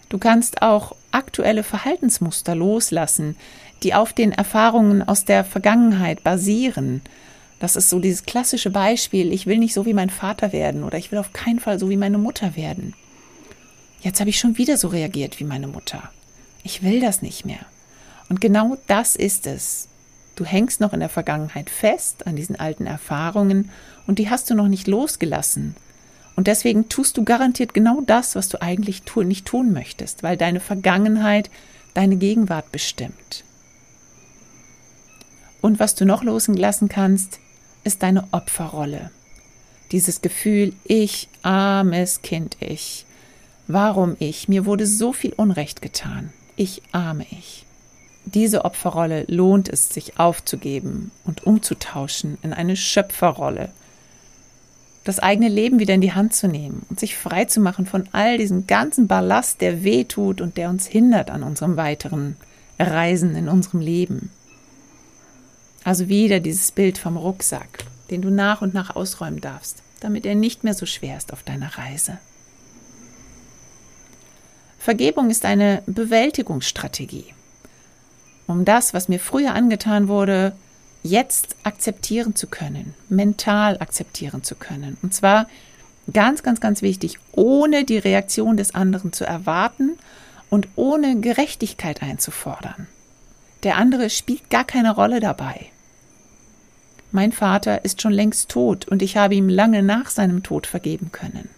Du 0.09 0.17
kannst 0.17 0.61
auch 0.61 0.95
aktuelle 1.11 1.63
Verhaltensmuster 1.63 2.55
loslassen, 2.55 3.35
die 3.83 3.93
auf 3.93 4.13
den 4.13 4.31
Erfahrungen 4.31 5.07
aus 5.07 5.25
der 5.25 5.43
Vergangenheit 5.43 6.23
basieren, 6.23 7.01
das 7.61 7.75
ist 7.75 7.91
so 7.91 7.99
dieses 7.99 8.25
klassische 8.25 8.71
Beispiel, 8.71 9.31
ich 9.31 9.45
will 9.45 9.59
nicht 9.59 9.75
so 9.75 9.85
wie 9.85 9.93
mein 9.93 10.09
Vater 10.09 10.51
werden 10.51 10.83
oder 10.83 10.97
ich 10.97 11.11
will 11.11 11.19
auf 11.19 11.31
keinen 11.31 11.59
Fall 11.59 11.77
so 11.77 11.91
wie 11.91 11.95
meine 11.95 12.17
Mutter 12.17 12.55
werden. 12.55 12.95
Jetzt 14.01 14.19
habe 14.19 14.31
ich 14.31 14.39
schon 14.39 14.57
wieder 14.57 14.77
so 14.77 14.87
reagiert 14.87 15.39
wie 15.39 15.43
meine 15.43 15.67
Mutter. 15.67 16.09
Ich 16.63 16.81
will 16.81 16.99
das 16.99 17.21
nicht 17.21 17.45
mehr. 17.45 17.59
Und 18.29 18.41
genau 18.41 18.77
das 18.87 19.15
ist 19.15 19.45
es. 19.45 19.89
Du 20.35 20.45
hängst 20.45 20.79
noch 20.79 20.93
in 20.93 20.99
der 20.99 21.09
Vergangenheit 21.09 21.69
fest 21.69 22.25
an 22.25 22.35
diesen 22.35 22.59
alten 22.59 22.85
Erfahrungen 22.85 23.69
und 24.07 24.19
die 24.19 24.29
hast 24.29 24.49
du 24.49 24.55
noch 24.55 24.67
nicht 24.67 24.87
losgelassen. 24.87 25.75
Und 26.35 26.47
deswegen 26.47 26.89
tust 26.89 27.17
du 27.17 27.23
garantiert 27.23 27.73
genau 27.73 28.01
das, 28.01 28.35
was 28.35 28.49
du 28.49 28.61
eigentlich 28.61 29.03
nicht 29.15 29.45
tun 29.45 29.73
möchtest, 29.73 30.23
weil 30.23 30.37
deine 30.37 30.59
Vergangenheit 30.59 31.49
deine 31.93 32.15
Gegenwart 32.15 32.71
bestimmt. 32.71 33.43
Und 35.61 35.79
was 35.79 35.93
du 35.95 36.05
noch 36.05 36.23
loslassen 36.23 36.89
kannst, 36.89 37.39
ist 37.83 38.01
deine 38.01 38.27
Opferrolle. 38.31 39.11
Dieses 39.91 40.21
Gefühl, 40.21 40.73
ich, 40.83 41.29
armes 41.43 42.21
Kind, 42.21 42.57
ich. 42.59 43.05
Warum 43.67 44.15
ich? 44.19 44.47
Mir 44.47 44.65
wurde 44.65 44.87
so 44.87 45.13
viel 45.13 45.33
Unrecht 45.33 45.81
getan. 45.81 46.31
Ich 46.55 46.81
arme 46.91 47.25
ich. 47.29 47.65
Diese 48.25 48.65
Opferrolle 48.65 49.25
lohnt 49.27 49.67
es, 49.67 49.89
sich 49.89 50.19
aufzugeben 50.19 51.11
und 51.25 51.45
umzutauschen 51.45 52.37
in 52.41 52.53
eine 52.53 52.75
Schöpferrolle. 52.75 53.69
Das 55.03 55.19
eigene 55.19 55.49
Leben 55.49 55.79
wieder 55.79 55.95
in 55.95 56.01
die 56.01 56.13
Hand 56.13 56.35
zu 56.35 56.47
nehmen 56.47 56.85
und 56.89 56.99
sich 56.99 57.17
frei 57.17 57.45
zu 57.45 57.59
machen 57.59 57.87
von 57.87 58.07
all 58.11 58.37
diesem 58.37 58.67
ganzen 58.67 59.07
Ballast, 59.07 59.61
der 59.61 59.83
weh 59.83 60.03
tut 60.03 60.41
und 60.41 60.57
der 60.57 60.69
uns 60.69 60.85
hindert 60.85 61.31
an 61.31 61.41
unserem 61.41 61.75
weiteren 61.75 62.37
Reisen 62.79 63.35
in 63.35 63.49
unserem 63.49 63.79
Leben. 63.79 64.29
Also 65.83 66.07
wieder 66.07 66.39
dieses 66.39 66.71
Bild 66.71 66.99
vom 66.99 67.17
Rucksack, 67.17 67.85
den 68.11 68.21
du 68.21 68.29
nach 68.29 68.61
und 68.61 68.75
nach 68.75 68.95
ausräumen 68.95 69.41
darfst, 69.41 69.81
damit 69.99 70.27
er 70.27 70.35
nicht 70.35 70.63
mehr 70.63 70.75
so 70.75 70.85
schwer 70.85 71.17
ist 71.17 71.33
auf 71.33 71.41
deiner 71.41 71.77
Reise. 71.77 72.19
Vergebung 74.77 75.29
ist 75.29 75.45
eine 75.45 75.81
Bewältigungsstrategie, 75.85 77.33
um 78.51 78.65
das, 78.65 78.93
was 78.93 79.09
mir 79.09 79.19
früher 79.19 79.53
angetan 79.53 80.07
wurde, 80.07 80.53
jetzt 81.03 81.55
akzeptieren 81.63 82.35
zu 82.35 82.47
können, 82.47 82.93
mental 83.09 83.77
akzeptieren 83.79 84.43
zu 84.43 84.55
können. 84.55 84.97
Und 85.01 85.13
zwar 85.13 85.47
ganz, 86.11 86.43
ganz, 86.43 86.59
ganz 86.59 86.81
wichtig, 86.81 87.17
ohne 87.31 87.83
die 87.83 87.97
Reaktion 87.97 88.57
des 88.57 88.75
anderen 88.75 89.13
zu 89.13 89.25
erwarten 89.25 89.97
und 90.49 90.67
ohne 90.75 91.19
Gerechtigkeit 91.19 92.03
einzufordern. 92.03 92.87
Der 93.63 93.77
andere 93.77 94.09
spielt 94.09 94.49
gar 94.49 94.63
keine 94.63 94.93
Rolle 94.93 95.19
dabei. 95.19 95.67
Mein 97.11 97.31
Vater 97.31 97.83
ist 97.83 98.01
schon 98.01 98.13
längst 98.13 98.49
tot 98.49 98.87
und 98.87 99.01
ich 99.01 99.17
habe 99.17 99.35
ihm 99.35 99.49
lange 99.49 99.83
nach 99.83 100.09
seinem 100.09 100.43
Tod 100.43 100.65
vergeben 100.65 101.11
können. 101.11 101.49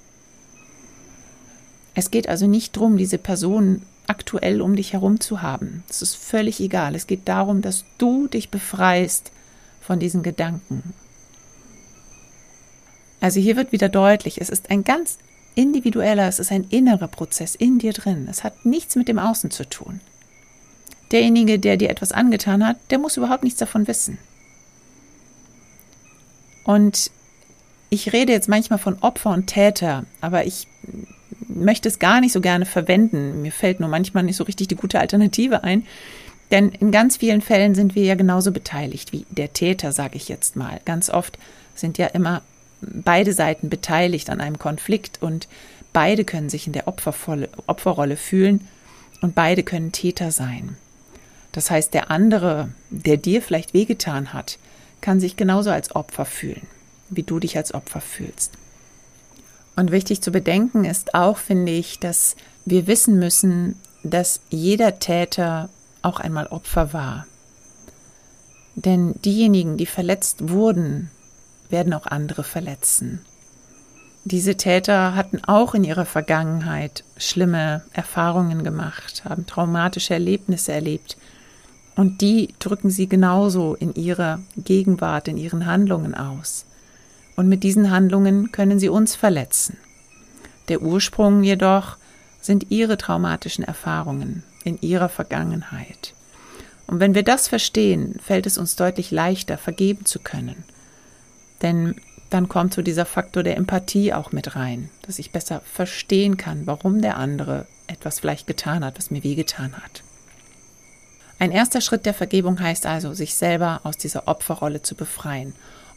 Es 1.95 2.12
geht 2.12 2.27
also 2.27 2.47
nicht 2.47 2.75
darum, 2.75 2.97
diese 2.97 3.19
Person 3.19 3.83
aktuell 4.13 4.62
um 4.62 4.75
dich 4.75 4.93
herum 4.93 5.20
zu 5.20 5.41
haben. 5.41 5.84
Es 5.89 6.03
ist 6.03 6.15
völlig 6.15 6.60
egal. 6.60 6.93
Es 6.93 7.08
geht 7.08 7.27
darum, 7.27 7.63
dass 7.63 7.84
du 7.98 8.27
dich 8.27 8.51
befreist 8.51 9.32
von 9.82 10.00
diesen 10.00 10.22
Gedanken. 10.22 10.93
Also 13.20 13.39
hier 13.39 13.55
wird 13.55 13.72
wieder 13.72 13.89
deutlich, 13.89 14.39
es 14.39 14.50
ist 14.50 14.70
ein 14.70 14.84
ganz 14.84 15.17
individueller, 15.55 16.27
es 16.27 16.38
ist 16.38 16.51
ein 16.51 16.65
innerer 16.70 17.08
Prozess 17.08 17.55
in 17.55 17.79
dir 17.79 17.93
drin. 17.93 18.27
Es 18.29 18.43
hat 18.43 18.65
nichts 18.67 18.96
mit 18.96 19.08
dem 19.08 19.17
Außen 19.17 19.50
zu 19.50 19.67
tun. 19.67 20.00
Derjenige, 21.12 21.58
der 21.58 21.77
dir 21.77 21.89
etwas 21.89 22.12
angetan 22.12 22.63
hat, 22.67 22.77
der 22.91 23.00
muss 23.00 23.17
überhaupt 23.17 23.43
nichts 23.43 23.60
davon 23.60 23.88
wissen. 23.88 24.20
Und 26.65 27.10
ich 27.89 28.13
rede 28.13 28.32
jetzt 28.32 28.50
manchmal 28.50 28.79
von 28.79 29.00
Opfer 29.00 29.32
und 29.32 29.48
Täter, 29.48 30.05
aber 30.22 30.46
ich 30.46 30.67
möchte 31.55 31.88
es 31.88 32.00
gar 32.00 32.22
nicht 32.22 32.33
so 32.33 32.41
gerne 32.41 32.65
verwenden. 32.65 33.41
Mir 33.41 33.51
fällt 33.51 33.79
nur 33.79 33.89
manchmal 33.89 34.24
nicht 34.24 34.36
so 34.36 34.43
richtig 34.43 34.67
die 34.67 34.75
gute 34.75 35.00
Alternative 35.00 35.63
ein. 35.63 35.86
Denn 36.51 36.69
in 36.69 36.91
ganz 36.91 37.17
vielen 37.17 37.41
Fällen 37.41 37.74
sind 37.74 37.95
wir 37.95 38.03
ja 38.03 38.15
genauso 38.15 38.51
beteiligt 38.51 39.12
wie 39.12 39.25
der 39.29 39.53
Täter, 39.53 39.91
sage 39.91 40.17
ich 40.17 40.29
jetzt 40.29 40.55
mal. 40.55 40.79
Ganz 40.86 41.10
oft 41.10 41.38
sind 41.74 41.98
ja 41.98 42.07
immer 42.07 42.41
beide 42.81 43.33
Seiten 43.33 43.69
beteiligt 43.69 44.29
an 44.29 44.41
einem 44.41 44.60
Konflikt 44.60 45.22
und 45.22 45.48
beide 45.93 46.25
können 46.25 46.50
sich 46.50 46.67
in 46.67 46.74
der 46.74 46.88
Opferrolle 46.88 48.17
fühlen 48.17 48.67
und 49.22 49.36
beide 49.36 49.63
können 49.63 49.91
Täter 49.91 50.31
sein. 50.31 50.77
Das 51.53 51.72
heißt, 51.72 51.93
der 51.93 52.12
andere, 52.12 52.69
der 52.89 53.17
dir 53.17 53.41
vielleicht 53.41 53.74
wehgetan 53.74 54.33
hat, 54.33 54.57
kann 55.01 55.19
sich 55.19 55.38
genauso 55.38 55.69
als 55.69 55.95
Opfer 55.95 56.25
fühlen, 56.25 56.67
wie 57.10 57.24
du 57.24 57.39
dich 57.39 57.57
als 57.57 57.74
Opfer 57.74 58.01
fühlst. 58.01 58.51
Und 59.75 59.91
wichtig 59.91 60.21
zu 60.21 60.31
bedenken 60.31 60.85
ist 60.85 61.15
auch, 61.15 61.37
finde 61.37 61.71
ich, 61.71 61.99
dass 61.99 62.35
wir 62.65 62.87
wissen 62.87 63.19
müssen, 63.19 63.75
dass 64.03 64.41
jeder 64.49 64.99
Täter 64.99 65.69
auch 66.01 66.19
einmal 66.19 66.47
Opfer 66.47 66.93
war. 66.93 67.25
Denn 68.75 69.13
diejenigen, 69.23 69.77
die 69.77 69.85
verletzt 69.85 70.49
wurden, 70.49 71.09
werden 71.69 71.93
auch 71.93 72.05
andere 72.05 72.43
verletzen. 72.43 73.21
Diese 74.25 74.55
Täter 74.55 75.15
hatten 75.15 75.43
auch 75.43 75.73
in 75.73 75.83
ihrer 75.83 76.05
Vergangenheit 76.05 77.03
schlimme 77.17 77.83
Erfahrungen 77.91 78.63
gemacht, 78.63 79.23
haben 79.25 79.45
traumatische 79.45 80.13
Erlebnisse 80.13 80.71
erlebt 80.71 81.17
und 81.95 82.21
die 82.21 82.53
drücken 82.59 82.89
sie 82.89 83.07
genauso 83.07 83.75
in 83.75 83.93
ihrer 83.95 84.39
Gegenwart, 84.55 85.27
in 85.27 85.37
ihren 85.37 85.65
Handlungen 85.65 86.15
aus. 86.15 86.65
Und 87.35 87.49
mit 87.49 87.63
diesen 87.63 87.89
Handlungen 87.91 88.51
können 88.51 88.79
sie 88.79 88.89
uns 88.89 89.15
verletzen. 89.15 89.77
Der 90.69 90.81
Ursprung 90.81 91.43
jedoch 91.43 91.97
sind 92.41 92.67
ihre 92.69 92.97
traumatischen 92.97 93.63
Erfahrungen 93.63 94.43
in 94.63 94.79
ihrer 94.81 95.09
Vergangenheit. 95.09 96.13
Und 96.87 96.99
wenn 96.99 97.15
wir 97.15 97.23
das 97.23 97.47
verstehen, 97.47 98.19
fällt 98.21 98.45
es 98.45 98.57
uns 98.57 98.75
deutlich 98.75 99.11
leichter, 99.11 99.57
vergeben 99.57 100.05
zu 100.05 100.19
können. 100.19 100.63
Denn 101.61 101.95
dann 102.29 102.49
kommt 102.49 102.73
so 102.73 102.81
dieser 102.81 103.05
Faktor 103.05 103.43
der 103.43 103.57
Empathie 103.57 104.13
auch 104.13 104.31
mit 104.31 104.55
rein, 104.55 104.89
dass 105.03 105.19
ich 105.19 105.31
besser 105.31 105.61
verstehen 105.61 106.35
kann, 106.37 106.65
warum 106.65 107.01
der 107.01 107.17
andere 107.17 107.67
etwas 107.87 108.19
vielleicht 108.19 108.47
getan 108.47 108.83
hat, 108.83 108.97
was 108.97 109.11
mir 109.11 109.23
wehgetan 109.23 109.73
hat. 109.73 110.03
Ein 111.39 111.51
erster 111.51 111.81
Schritt 111.81 112.05
der 112.05 112.13
Vergebung 112.13 112.59
heißt 112.59 112.85
also, 112.85 113.13
sich 113.13 113.35
selber 113.35 113.81
aus 113.83 113.97
dieser 113.97 114.27
Opferrolle 114.27 114.81
zu 114.81 114.95
befreien, 114.95 115.53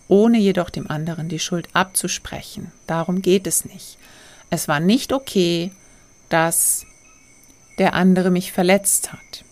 ohne 0.08 0.38
jedoch 0.38 0.70
dem 0.70 0.90
anderen 0.90 1.28
die 1.28 1.38
Schuld 1.38 1.68
abzusprechen. 1.72 2.72
Darum 2.86 3.22
geht 3.22 3.46
es 3.46 3.64
nicht. 3.64 3.98
Es 4.50 4.68
war 4.68 4.80
nicht 4.80 5.12
okay, 5.12 5.72
dass 6.28 6.86
der 7.78 7.94
andere 7.94 8.30
mich 8.30 8.52
verletzt 8.52 9.12
hat. 9.12 9.44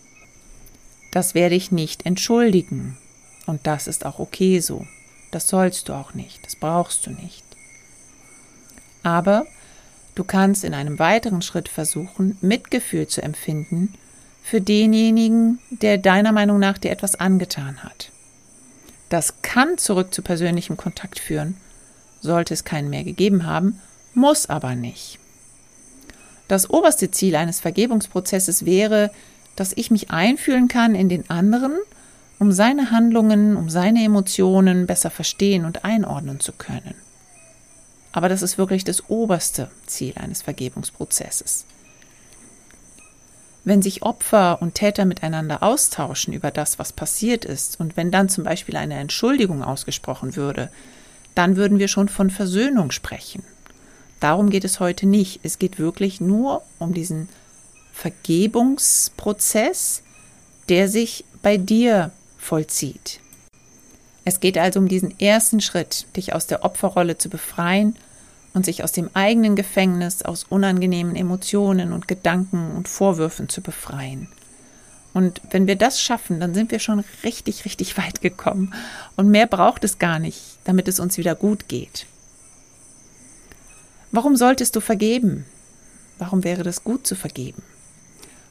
Das 1.11 1.35
werde 1.35 1.55
ich 1.55 1.71
nicht 1.71 2.05
entschuldigen. 2.05 2.97
Und 3.45 3.67
das 3.67 3.87
ist 3.87 4.05
auch 4.05 4.19
okay 4.19 4.59
so. 4.59 4.85
Das 5.31 5.47
sollst 5.47 5.89
du 5.89 5.93
auch 5.93 6.13
nicht. 6.13 6.45
Das 6.45 6.55
brauchst 6.55 7.05
du 7.05 7.11
nicht. 7.11 7.43
Aber 9.03 9.45
du 10.15 10.23
kannst 10.23 10.63
in 10.63 10.73
einem 10.73 10.97
weiteren 10.97 11.41
Schritt 11.41 11.69
versuchen, 11.69 12.37
Mitgefühl 12.41 13.07
zu 13.07 13.21
empfinden 13.21 13.93
für 14.43 14.61
denjenigen, 14.61 15.59
der 15.69 15.97
deiner 15.97 16.31
Meinung 16.31 16.59
nach 16.59 16.77
dir 16.77 16.91
etwas 16.91 17.15
angetan 17.15 17.83
hat. 17.83 18.11
Das 19.09 19.41
kann 19.41 19.77
zurück 19.77 20.13
zu 20.13 20.21
persönlichem 20.21 20.77
Kontakt 20.77 21.19
führen, 21.19 21.57
sollte 22.21 22.53
es 22.53 22.63
keinen 22.63 22.89
mehr 22.89 23.03
gegeben 23.03 23.45
haben, 23.45 23.79
muss 24.13 24.49
aber 24.49 24.75
nicht. 24.75 25.19
Das 26.47 26.69
oberste 26.69 27.11
Ziel 27.11 27.35
eines 27.35 27.59
Vergebungsprozesses 27.59 28.65
wäre, 28.65 29.11
dass 29.55 29.73
ich 29.75 29.91
mich 29.91 30.11
einfühlen 30.11 30.67
kann 30.67 30.95
in 30.95 31.09
den 31.09 31.29
anderen, 31.29 31.73
um 32.39 32.51
seine 32.51 32.91
Handlungen, 32.91 33.55
um 33.55 33.69
seine 33.69 34.03
Emotionen 34.03 34.85
besser 34.87 35.09
verstehen 35.09 35.65
und 35.65 35.85
einordnen 35.85 36.39
zu 36.39 36.51
können. 36.51 36.95
Aber 38.11 38.29
das 38.29 38.41
ist 38.41 38.57
wirklich 38.57 38.83
das 38.83 39.09
oberste 39.09 39.69
Ziel 39.85 40.13
eines 40.17 40.41
Vergebungsprozesses. 40.41 41.65
Wenn 43.65 43.81
sich 43.81 44.03
Opfer 44.03 44.61
und 44.61 44.75
Täter 44.75 45.03
miteinander 45.05 45.63
austauschen 45.63 46.33
über 46.33 46.51
das, 46.51 46.77
was 46.77 46.93
passiert 46.93 47.45
ist, 47.45 47.79
und 47.79 47.97
wenn 47.97 48.11
dann 48.11 48.29
zum 48.29 48.43
Beispiel 48.43 48.77
eine 48.77 48.93
Entschuldigung 48.93 49.63
ausgesprochen 49.63 50.35
würde, 50.35 50.69
dann 51.33 51.55
würden 51.57 51.79
wir 51.79 51.87
schon 51.87 52.07
von 52.07 52.29
Versöhnung 52.29 52.91
sprechen. 52.91 53.43
Darum 54.19 54.51
geht 54.51 54.65
es 54.65 54.79
heute 54.79 55.07
nicht. 55.07 55.39
Es 55.41 55.57
geht 55.57 55.79
wirklich 55.79 56.21
nur 56.21 56.61
um 56.77 56.93
diesen 56.93 57.27
Vergebungsprozess, 57.91 60.03
der 60.69 60.87
sich 60.87 61.25
bei 61.41 61.57
dir 61.57 62.11
vollzieht. 62.37 63.19
Es 64.25 64.39
geht 64.39 64.59
also 64.59 64.79
um 64.79 64.87
diesen 64.87 65.19
ersten 65.19 65.59
Schritt, 65.59 66.05
dich 66.15 66.33
aus 66.33 66.45
der 66.45 66.63
Opferrolle 66.63 67.17
zu 67.17 67.29
befreien 67.29 67.95
und 68.55 68.65
sich 68.65 68.83
aus 68.83 68.93
dem 68.93 69.09
eigenen 69.13 69.55
Gefängnis, 69.55 70.23
aus 70.23 70.45
unangenehmen 70.45 71.15
Emotionen 71.15 71.91
und 71.91 72.07
Gedanken 72.07 72.71
und 72.71 72.87
Vorwürfen 72.87 73.49
zu 73.49 73.61
befreien. 73.61 74.29
Und 75.13 75.41
wenn 75.51 75.67
wir 75.67 75.75
das 75.75 76.01
schaffen, 76.01 76.39
dann 76.39 76.53
sind 76.53 76.71
wir 76.71 76.79
schon 76.79 77.03
richtig, 77.23 77.65
richtig 77.65 77.97
weit 77.97 78.21
gekommen. 78.21 78.73
Und 79.17 79.29
mehr 79.29 79.45
braucht 79.45 79.83
es 79.83 79.99
gar 79.99 80.19
nicht, 80.19 80.41
damit 80.63 80.87
es 80.87 80.99
uns 80.99 81.17
wieder 81.17 81.35
gut 81.35 81.67
geht. 81.67 82.05
Warum 84.11 84.37
solltest 84.37 84.75
du 84.75 84.79
vergeben? 84.79 85.45
Warum 86.17 86.45
wäre 86.45 86.63
das 86.63 86.85
gut 86.85 87.05
zu 87.05 87.15
vergeben? 87.15 87.61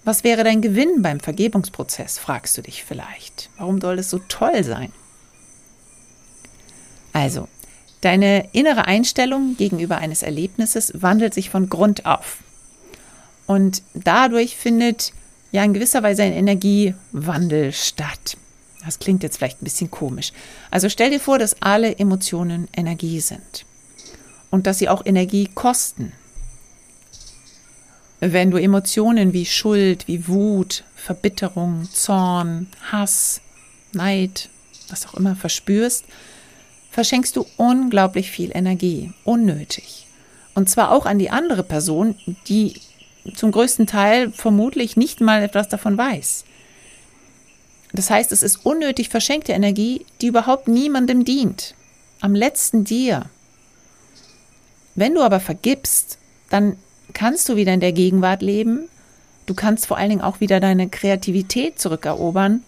Was 0.04 0.22
wäre 0.22 0.44
dein 0.44 0.60
Gewinn 0.60 1.00
beim 1.00 1.18
Vergebungsprozess, 1.18 2.18
fragst 2.18 2.58
du 2.58 2.62
dich 2.62 2.84
vielleicht. 2.84 3.48
Warum 3.56 3.80
soll 3.80 3.98
es 3.98 4.10
so 4.10 4.18
toll 4.28 4.64
sein? 4.64 4.92
Also, 7.14 7.48
Deine 8.04 8.50
innere 8.52 8.86
Einstellung 8.86 9.56
gegenüber 9.56 9.96
eines 9.96 10.22
Erlebnisses 10.22 10.92
wandelt 10.94 11.32
sich 11.32 11.48
von 11.48 11.70
Grund 11.70 12.04
auf. 12.04 12.40
Und 13.46 13.80
dadurch 13.94 14.56
findet 14.56 15.14
ja 15.52 15.64
in 15.64 15.72
gewisser 15.72 16.02
Weise 16.02 16.22
ein 16.22 16.34
Energiewandel 16.34 17.72
statt. 17.72 18.36
Das 18.84 18.98
klingt 18.98 19.22
jetzt 19.22 19.38
vielleicht 19.38 19.62
ein 19.62 19.64
bisschen 19.64 19.90
komisch. 19.90 20.32
Also 20.70 20.90
stell 20.90 21.08
dir 21.08 21.18
vor, 21.18 21.38
dass 21.38 21.62
alle 21.62 21.98
Emotionen 21.98 22.68
Energie 22.76 23.20
sind 23.20 23.64
und 24.50 24.66
dass 24.66 24.78
sie 24.80 24.90
auch 24.90 25.06
Energie 25.06 25.48
kosten. 25.54 26.12
Wenn 28.20 28.50
du 28.50 28.58
Emotionen 28.58 29.32
wie 29.32 29.46
Schuld, 29.46 30.06
wie 30.08 30.28
Wut, 30.28 30.84
Verbitterung, 30.94 31.88
Zorn, 31.90 32.66
Hass, 32.92 33.40
Neid, 33.94 34.50
was 34.90 35.06
auch 35.06 35.14
immer 35.14 35.36
verspürst, 35.36 36.04
verschenkst 36.94 37.34
du 37.34 37.44
unglaublich 37.56 38.30
viel 38.30 38.52
Energie, 38.54 39.12
unnötig. 39.24 40.06
Und 40.54 40.70
zwar 40.70 40.92
auch 40.92 41.06
an 41.06 41.18
die 41.18 41.28
andere 41.28 41.64
Person, 41.64 42.14
die 42.46 42.74
zum 43.34 43.50
größten 43.50 43.88
Teil 43.88 44.30
vermutlich 44.30 44.96
nicht 44.96 45.20
mal 45.20 45.42
etwas 45.42 45.68
davon 45.68 45.98
weiß. 45.98 46.44
Das 47.92 48.10
heißt, 48.10 48.30
es 48.30 48.44
ist 48.44 48.64
unnötig 48.64 49.08
verschenkte 49.08 49.50
Energie, 49.50 50.06
die 50.20 50.28
überhaupt 50.28 50.68
niemandem 50.68 51.24
dient. 51.24 51.74
Am 52.20 52.32
letzten 52.32 52.84
dir. 52.84 53.24
Wenn 54.94 55.14
du 55.14 55.22
aber 55.22 55.40
vergibst, 55.40 56.18
dann 56.48 56.76
kannst 57.12 57.48
du 57.48 57.56
wieder 57.56 57.74
in 57.74 57.80
der 57.80 57.92
Gegenwart 57.92 58.40
leben. 58.40 58.88
Du 59.46 59.54
kannst 59.54 59.86
vor 59.86 59.96
allen 59.96 60.10
Dingen 60.10 60.22
auch 60.22 60.38
wieder 60.38 60.60
deine 60.60 60.88
Kreativität 60.88 61.80
zurückerobern, 61.80 62.62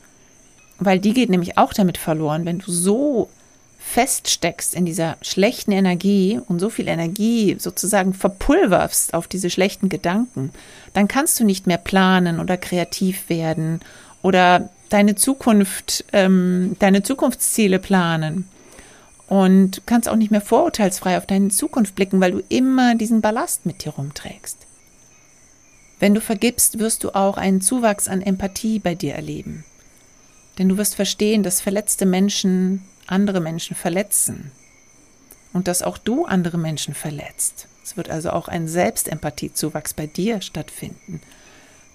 weil 0.80 0.98
die 0.98 1.12
geht 1.12 1.30
nämlich 1.30 1.56
auch 1.58 1.72
damit 1.72 1.96
verloren, 1.96 2.44
wenn 2.44 2.58
du 2.58 2.72
so 2.72 3.28
feststeckst 3.88 4.74
in 4.74 4.84
dieser 4.84 5.16
schlechten 5.22 5.70
Energie 5.70 6.40
und 6.48 6.58
so 6.58 6.70
viel 6.70 6.88
Energie 6.88 7.56
sozusagen 7.58 8.12
verpulverst 8.14 9.14
auf 9.14 9.28
diese 9.28 9.48
schlechten 9.48 9.88
Gedanken, 9.88 10.50
dann 10.92 11.08
kannst 11.08 11.38
du 11.38 11.44
nicht 11.44 11.66
mehr 11.66 11.78
planen 11.78 12.40
oder 12.40 12.56
kreativ 12.56 13.28
werden 13.28 13.80
oder 14.22 14.70
deine 14.88 15.14
Zukunft, 15.14 16.04
ähm, 16.12 16.74
deine 16.80 17.04
Zukunftsziele 17.04 17.78
planen. 17.78 18.48
Und 19.28 19.82
kannst 19.86 20.08
auch 20.08 20.16
nicht 20.16 20.30
mehr 20.30 20.40
vorurteilsfrei 20.40 21.16
auf 21.16 21.26
deine 21.26 21.48
Zukunft 21.48 21.96
blicken, 21.96 22.20
weil 22.20 22.30
du 22.30 22.42
immer 22.48 22.94
diesen 22.94 23.20
Ballast 23.22 23.66
mit 23.66 23.84
dir 23.84 23.90
rumträgst. 23.90 24.58
Wenn 25.98 26.14
du 26.14 26.20
vergibst, 26.20 26.78
wirst 26.78 27.02
du 27.02 27.10
auch 27.10 27.36
einen 27.36 27.60
Zuwachs 27.60 28.06
an 28.06 28.22
Empathie 28.22 28.78
bei 28.78 28.94
dir 28.94 29.14
erleben. 29.14 29.64
Denn 30.58 30.68
du 30.68 30.76
wirst 30.76 30.94
verstehen, 30.94 31.42
dass 31.42 31.60
verletzte 31.60 32.06
Menschen 32.06 32.82
andere 33.06 33.40
Menschen 33.40 33.76
verletzen 33.76 34.50
und 35.52 35.68
dass 35.68 35.82
auch 35.82 35.98
du 35.98 36.24
andere 36.24 36.58
Menschen 36.58 36.94
verletzt. 36.94 37.68
Es 37.84 37.96
wird 37.96 38.10
also 38.10 38.30
auch 38.30 38.48
ein 38.48 38.68
Selbstempathiezuwachs 38.68 39.94
bei 39.94 40.06
dir 40.06 40.40
stattfinden. 40.40 41.20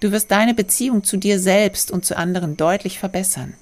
Du 0.00 0.10
wirst 0.10 0.30
deine 0.30 0.54
Beziehung 0.54 1.04
zu 1.04 1.16
dir 1.16 1.38
selbst 1.38 1.90
und 1.90 2.04
zu 2.04 2.16
anderen 2.16 2.56
deutlich 2.56 2.98
verbessern. 2.98 3.54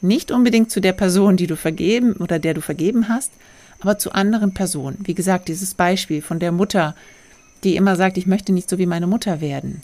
Nicht 0.00 0.30
unbedingt 0.30 0.70
zu 0.70 0.80
der 0.80 0.92
Person, 0.92 1.36
die 1.36 1.46
du 1.46 1.56
vergeben 1.56 2.14
oder 2.14 2.38
der 2.38 2.54
du 2.54 2.60
vergeben 2.60 3.08
hast, 3.08 3.32
aber 3.80 3.98
zu 3.98 4.12
anderen 4.12 4.54
Personen. 4.54 4.98
Wie 5.04 5.14
gesagt, 5.14 5.48
dieses 5.48 5.74
Beispiel 5.74 6.22
von 6.22 6.38
der 6.38 6.52
Mutter, 6.52 6.94
die 7.64 7.76
immer 7.76 7.96
sagt, 7.96 8.16
ich 8.16 8.26
möchte 8.26 8.52
nicht 8.52 8.70
so 8.70 8.78
wie 8.78 8.86
meine 8.86 9.06
Mutter 9.06 9.40
werden. 9.40 9.82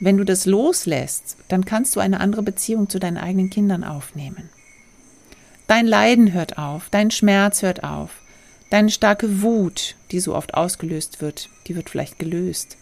Wenn 0.00 0.16
du 0.16 0.24
das 0.24 0.46
loslässt, 0.46 1.36
dann 1.48 1.64
kannst 1.64 1.94
du 1.94 2.00
eine 2.00 2.20
andere 2.20 2.42
Beziehung 2.42 2.88
zu 2.88 2.98
deinen 2.98 3.18
eigenen 3.18 3.50
Kindern 3.50 3.84
aufnehmen. 3.84 4.50
Dein 5.72 5.86
Leiden 5.86 6.34
hört 6.34 6.58
auf, 6.58 6.90
dein 6.90 7.10
Schmerz 7.10 7.62
hört 7.62 7.82
auf, 7.82 8.10
deine 8.68 8.90
starke 8.90 9.40
Wut, 9.40 9.94
die 10.10 10.20
so 10.20 10.34
oft 10.34 10.52
ausgelöst 10.52 11.22
wird, 11.22 11.48
die 11.66 11.74
wird 11.74 11.88
vielleicht 11.88 12.18
gelöst. 12.18 12.76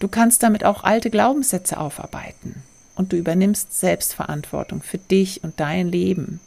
Du 0.00 0.08
kannst 0.08 0.42
damit 0.42 0.64
auch 0.64 0.82
alte 0.82 1.08
Glaubenssätze 1.08 1.78
aufarbeiten 1.78 2.64
und 2.96 3.12
du 3.12 3.16
übernimmst 3.16 3.78
Selbstverantwortung 3.78 4.82
für 4.82 4.98
dich 4.98 5.44
und 5.44 5.60
dein 5.60 5.86
Leben. 5.86 6.40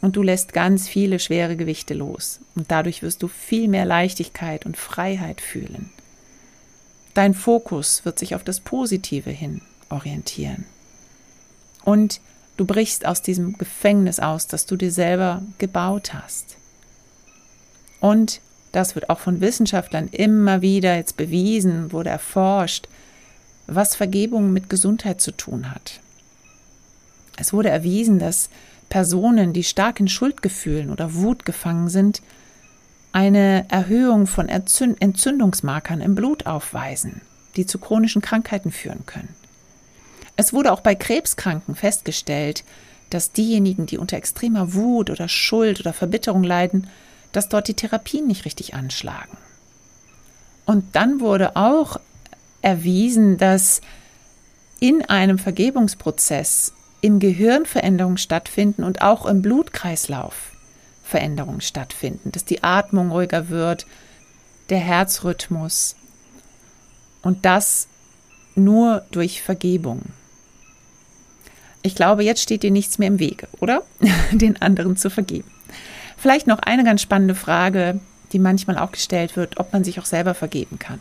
Und 0.00 0.14
du 0.14 0.22
lässt 0.22 0.52
ganz 0.52 0.86
viele 0.88 1.18
schwere 1.18 1.56
Gewichte 1.56 1.94
los 1.94 2.38
und 2.54 2.70
dadurch 2.70 3.02
wirst 3.02 3.24
du 3.24 3.26
viel 3.26 3.66
mehr 3.66 3.84
Leichtigkeit 3.84 4.64
und 4.64 4.76
Freiheit 4.76 5.40
fühlen. 5.40 5.90
Dein 7.14 7.34
Fokus 7.34 8.04
wird 8.04 8.16
sich 8.16 8.36
auf 8.36 8.44
das 8.44 8.60
Positive 8.60 9.30
hin 9.30 9.60
orientieren. 9.88 10.66
Und 11.84 12.20
Du 12.56 12.64
brichst 12.64 13.06
aus 13.06 13.22
diesem 13.22 13.56
Gefängnis 13.58 14.20
aus, 14.20 14.46
das 14.46 14.66
du 14.66 14.76
dir 14.76 14.92
selber 14.92 15.42
gebaut 15.58 16.12
hast. 16.14 16.56
Und 18.00 18.40
das 18.72 18.94
wird 18.94 19.10
auch 19.10 19.18
von 19.18 19.40
Wissenschaftlern 19.40 20.08
immer 20.08 20.62
wieder 20.62 20.96
jetzt 20.96 21.16
bewiesen, 21.16 21.92
wurde 21.92 22.10
erforscht, 22.10 22.88
was 23.66 23.94
Vergebung 23.94 24.52
mit 24.52 24.68
Gesundheit 24.68 25.20
zu 25.20 25.32
tun 25.32 25.70
hat. 25.70 26.00
Es 27.36 27.52
wurde 27.52 27.70
erwiesen, 27.70 28.18
dass 28.18 28.50
Personen, 28.88 29.52
die 29.52 29.64
stark 29.64 30.00
in 30.00 30.08
Schuldgefühlen 30.08 30.90
oder 30.90 31.14
Wut 31.14 31.44
gefangen 31.44 31.88
sind, 31.88 32.22
eine 33.12 33.66
Erhöhung 33.70 34.26
von 34.26 34.48
Entzündungsmarkern 34.48 36.00
im 36.00 36.14
Blut 36.14 36.46
aufweisen, 36.46 37.20
die 37.56 37.66
zu 37.66 37.78
chronischen 37.78 38.22
Krankheiten 38.22 38.72
führen 38.72 39.04
können. 39.06 39.34
Es 40.36 40.52
wurde 40.52 40.72
auch 40.72 40.80
bei 40.80 40.94
Krebskranken 40.94 41.74
festgestellt, 41.74 42.64
dass 43.10 43.32
diejenigen, 43.32 43.86
die 43.86 43.98
unter 43.98 44.16
extremer 44.16 44.72
Wut 44.74 45.10
oder 45.10 45.28
Schuld 45.28 45.80
oder 45.80 45.92
Verbitterung 45.92 46.42
leiden, 46.42 46.88
dass 47.32 47.48
dort 47.48 47.68
die 47.68 47.74
Therapien 47.74 48.26
nicht 48.26 48.44
richtig 48.44 48.74
anschlagen. 48.74 49.36
Und 50.64 50.96
dann 50.96 51.20
wurde 51.20 51.56
auch 51.56 51.98
erwiesen, 52.62 53.36
dass 53.36 53.80
in 54.80 55.04
einem 55.04 55.38
Vergebungsprozess 55.38 56.72
im 57.00 57.18
Gehirn 57.18 57.66
Veränderungen 57.66 58.16
stattfinden 58.16 58.84
und 58.84 59.02
auch 59.02 59.26
im 59.26 59.42
Blutkreislauf 59.42 60.52
Veränderungen 61.02 61.60
stattfinden, 61.60 62.32
dass 62.32 62.44
die 62.44 62.62
Atmung 62.62 63.10
ruhiger 63.10 63.48
wird, 63.48 63.86
der 64.70 64.78
Herzrhythmus 64.78 65.96
und 67.22 67.44
das 67.44 67.88
nur 68.54 69.04
durch 69.10 69.42
Vergebung. 69.42 70.02
Ich 71.82 71.94
glaube, 71.94 72.24
jetzt 72.24 72.42
steht 72.42 72.62
dir 72.62 72.70
nichts 72.70 72.98
mehr 72.98 73.08
im 73.08 73.18
Wege, 73.18 73.48
oder? 73.60 73.82
Den 74.32 74.60
anderen 74.62 74.96
zu 74.96 75.10
vergeben. 75.10 75.50
Vielleicht 76.16 76.46
noch 76.46 76.60
eine 76.60 76.84
ganz 76.84 77.02
spannende 77.02 77.34
Frage, 77.34 77.98
die 78.32 78.38
manchmal 78.38 78.78
auch 78.78 78.92
gestellt 78.92 79.36
wird, 79.36 79.58
ob 79.58 79.72
man 79.72 79.84
sich 79.84 79.98
auch 79.98 80.04
selber 80.04 80.34
vergeben 80.34 80.78
kann. 80.78 81.00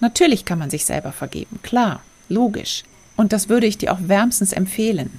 Natürlich 0.00 0.44
kann 0.44 0.58
man 0.58 0.70
sich 0.70 0.84
selber 0.84 1.12
vergeben, 1.12 1.60
klar, 1.62 2.02
logisch. 2.28 2.82
Und 3.16 3.32
das 3.32 3.48
würde 3.48 3.66
ich 3.66 3.78
dir 3.78 3.92
auch 3.92 3.98
wärmstens 4.00 4.52
empfehlen. 4.52 5.10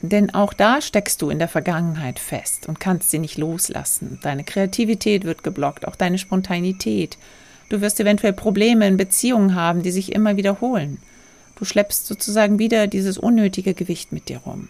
Denn 0.00 0.34
auch 0.34 0.52
da 0.52 0.80
steckst 0.80 1.22
du 1.22 1.30
in 1.30 1.38
der 1.38 1.46
Vergangenheit 1.46 2.18
fest 2.18 2.66
und 2.66 2.80
kannst 2.80 3.10
sie 3.12 3.20
nicht 3.20 3.38
loslassen. 3.38 4.18
Deine 4.22 4.42
Kreativität 4.42 5.24
wird 5.24 5.44
geblockt, 5.44 5.86
auch 5.86 5.94
deine 5.94 6.18
Spontanität. 6.18 7.18
Du 7.68 7.80
wirst 7.80 8.00
eventuell 8.00 8.32
Probleme 8.32 8.88
in 8.88 8.96
Beziehungen 8.96 9.54
haben, 9.54 9.82
die 9.82 9.92
sich 9.92 10.10
immer 10.12 10.36
wiederholen. 10.36 10.98
Du 11.62 11.66
schleppst 11.66 12.08
sozusagen 12.08 12.58
wieder 12.58 12.88
dieses 12.88 13.18
unnötige 13.18 13.72
Gewicht 13.72 14.10
mit 14.10 14.28
dir 14.28 14.38
rum. 14.38 14.68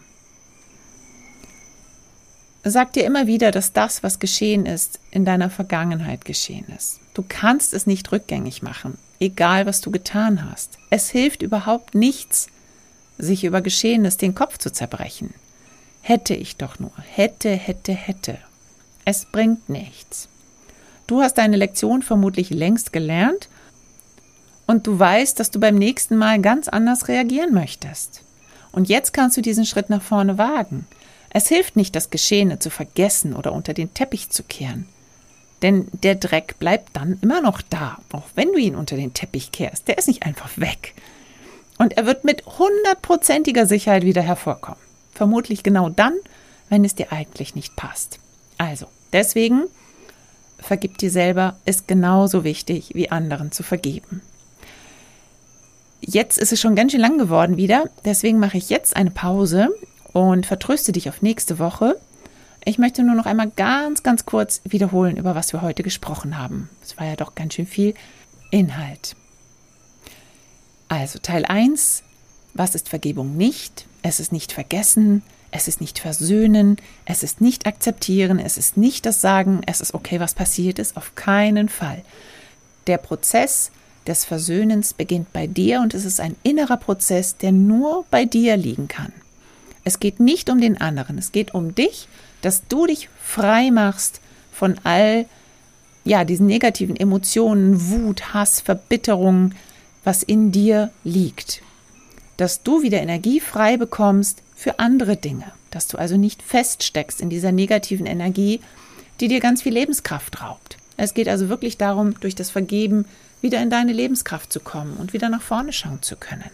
Sag 2.64 2.92
dir 2.92 3.04
immer 3.06 3.26
wieder, 3.26 3.50
dass 3.50 3.72
das, 3.72 4.02
was 4.02 4.18
geschehen 4.18 4.66
ist, 4.66 5.00
in 5.10 5.24
deiner 5.24 5.48
Vergangenheit 5.48 6.26
geschehen 6.26 6.66
ist. 6.76 7.00
Du 7.14 7.24
kannst 7.26 7.72
es 7.72 7.86
nicht 7.86 8.12
rückgängig 8.12 8.60
machen, 8.60 8.98
egal 9.20 9.64
was 9.64 9.80
du 9.80 9.90
getan 9.90 10.50
hast. 10.50 10.76
Es 10.90 11.08
hilft 11.08 11.40
überhaupt 11.40 11.94
nichts, 11.94 12.48
sich 13.16 13.44
über 13.44 13.62
Geschehenes 13.62 14.18
den 14.18 14.34
Kopf 14.34 14.58
zu 14.58 14.70
zerbrechen. 14.70 15.32
Hätte 16.02 16.34
ich 16.34 16.58
doch 16.58 16.78
nur, 16.78 16.92
hätte, 17.10 17.56
hätte, 17.56 17.94
hätte. 17.94 18.36
Es 19.06 19.24
bringt 19.24 19.70
nichts. 19.70 20.28
Du 21.06 21.22
hast 21.22 21.38
deine 21.38 21.56
Lektion 21.56 22.02
vermutlich 22.02 22.50
längst 22.50 22.92
gelernt 22.92 23.48
und 24.66 24.86
du 24.86 24.98
weißt, 24.98 25.38
dass 25.38 25.50
du 25.50 25.60
beim 25.60 25.74
nächsten 25.74 26.16
Mal 26.16 26.40
ganz 26.40 26.68
anders 26.68 27.08
reagieren 27.08 27.52
möchtest. 27.52 28.22
Und 28.72 28.88
jetzt 28.88 29.12
kannst 29.12 29.36
du 29.36 29.42
diesen 29.42 29.66
Schritt 29.66 29.90
nach 29.90 30.02
vorne 30.02 30.38
wagen. 30.38 30.86
Es 31.30 31.48
hilft 31.48 31.76
nicht, 31.76 31.94
das 31.94 32.10
Geschehene 32.10 32.58
zu 32.58 32.70
vergessen 32.70 33.34
oder 33.34 33.52
unter 33.52 33.74
den 33.74 33.92
Teppich 33.94 34.30
zu 34.30 34.42
kehren. 34.42 34.86
Denn 35.62 35.86
der 35.92 36.16
Dreck 36.16 36.58
bleibt 36.58 36.96
dann 36.96 37.18
immer 37.22 37.40
noch 37.40 37.62
da, 37.62 37.98
auch 38.12 38.26
wenn 38.34 38.52
du 38.52 38.58
ihn 38.58 38.74
unter 38.74 38.96
den 38.96 39.14
Teppich 39.14 39.52
kehrst. 39.52 39.88
Der 39.88 39.96
ist 39.96 40.08
nicht 40.08 40.24
einfach 40.24 40.50
weg. 40.56 40.94
Und 41.78 41.96
er 41.96 42.06
wird 42.06 42.24
mit 42.24 42.44
hundertprozentiger 42.46 43.66
Sicherheit 43.66 44.04
wieder 44.04 44.22
hervorkommen. 44.22 44.80
Vermutlich 45.14 45.62
genau 45.62 45.88
dann, 45.88 46.14
wenn 46.68 46.84
es 46.84 46.94
dir 46.94 47.12
eigentlich 47.12 47.54
nicht 47.54 47.76
passt. 47.76 48.18
Also, 48.58 48.86
deswegen, 49.12 49.64
vergib 50.58 50.98
dir 50.98 51.10
selber, 51.10 51.56
ist 51.64 51.88
genauso 51.88 52.44
wichtig 52.44 52.90
wie 52.94 53.10
anderen 53.10 53.52
zu 53.52 53.62
vergeben. 53.62 54.22
Jetzt 56.12 56.36
ist 56.36 56.52
es 56.52 56.60
schon 56.60 56.74
ganz 56.74 56.92
schön 56.92 57.00
lang 57.00 57.16
geworden 57.16 57.56
wieder, 57.56 57.88
deswegen 58.04 58.38
mache 58.38 58.58
ich 58.58 58.68
jetzt 58.68 58.96
eine 58.96 59.10
Pause 59.10 59.70
und 60.12 60.44
vertröste 60.44 60.92
dich 60.92 61.08
auf 61.08 61.22
nächste 61.22 61.58
Woche. 61.58 61.98
Ich 62.66 62.76
möchte 62.76 63.02
nur 63.02 63.14
noch 63.14 63.24
einmal 63.24 63.48
ganz, 63.48 64.02
ganz 64.02 64.26
kurz 64.26 64.60
wiederholen, 64.64 65.16
über 65.16 65.34
was 65.34 65.54
wir 65.54 65.62
heute 65.62 65.82
gesprochen 65.82 66.36
haben. 66.36 66.68
Es 66.82 66.98
war 66.98 67.06
ja 67.06 67.16
doch 67.16 67.34
ganz 67.34 67.54
schön 67.54 67.66
viel 67.66 67.94
Inhalt. 68.50 69.16
Also 70.88 71.18
Teil 71.18 71.46
1, 71.46 72.02
was 72.52 72.74
ist 72.74 72.90
Vergebung 72.90 73.38
nicht? 73.38 73.86
Es 74.02 74.20
ist 74.20 74.32
nicht 74.32 74.52
vergessen, 74.52 75.22
es 75.50 75.66
ist 75.66 75.80
nicht 75.80 75.98
versöhnen, 75.98 76.76
es 77.06 77.22
ist 77.22 77.40
nicht 77.40 77.66
akzeptieren, 77.66 78.38
es 78.38 78.58
ist 78.58 78.76
nicht 78.76 79.06
das 79.06 79.22
Sagen, 79.22 79.62
es 79.64 79.80
ist 79.80 79.94
okay, 79.94 80.20
was 80.20 80.34
passiert 80.34 80.78
ist, 80.78 80.98
auf 80.98 81.14
keinen 81.14 81.70
Fall. 81.70 82.02
Der 82.86 82.98
Prozess 82.98 83.70
des 84.06 84.24
Versöhnens 84.24 84.94
beginnt 84.94 85.32
bei 85.32 85.46
dir 85.46 85.80
und 85.80 85.94
es 85.94 86.04
ist 86.04 86.20
ein 86.20 86.36
innerer 86.42 86.76
Prozess, 86.76 87.36
der 87.36 87.52
nur 87.52 88.04
bei 88.10 88.24
dir 88.24 88.56
liegen 88.56 88.88
kann. 88.88 89.12
Es 89.84 90.00
geht 90.00 90.20
nicht 90.20 90.50
um 90.50 90.60
den 90.60 90.80
anderen, 90.80 91.18
es 91.18 91.32
geht 91.32 91.54
um 91.54 91.74
dich 91.74 92.08
dass 92.42 92.66
du 92.68 92.86
dich 92.86 93.08
frei 93.22 93.70
machst 93.70 94.20
von 94.52 94.78
all 94.84 95.24
ja, 96.04 96.24
diesen 96.24 96.46
negativen 96.46 96.96
Emotionen, 96.96 97.88
Wut, 97.90 98.34
Hass, 98.34 98.60
Verbitterung, 98.60 99.52
was 100.04 100.22
in 100.24 100.52
dir 100.52 100.90
liegt. 101.04 101.62
Dass 102.36 102.62
du 102.64 102.82
wieder 102.82 103.00
Energie 103.00 103.38
frei 103.40 103.76
bekommst 103.76 104.42
für 104.56 104.80
andere 104.80 105.16
Dinge, 105.16 105.44
dass 105.70 105.86
du 105.86 105.96
also 105.96 106.16
nicht 106.16 106.42
feststeckst 106.42 107.20
in 107.20 107.30
dieser 107.30 107.52
negativen 107.52 108.06
Energie, 108.06 108.60
die 109.20 109.28
dir 109.28 109.38
ganz 109.38 109.62
viel 109.62 109.72
Lebenskraft 109.72 110.42
raubt. 110.42 110.76
Es 110.96 111.14
geht 111.14 111.28
also 111.28 111.48
wirklich 111.48 111.78
darum, 111.78 112.18
durch 112.18 112.34
das 112.34 112.50
Vergeben 112.50 113.04
wieder 113.42 113.60
in 113.60 113.68
deine 113.70 113.92
Lebenskraft 113.92 114.52
zu 114.52 114.60
kommen 114.60 114.96
und 114.96 115.12
wieder 115.12 115.28
nach 115.28 115.42
vorne 115.42 115.72
schauen 115.72 116.00
zu 116.00 116.16
können. 116.16 116.50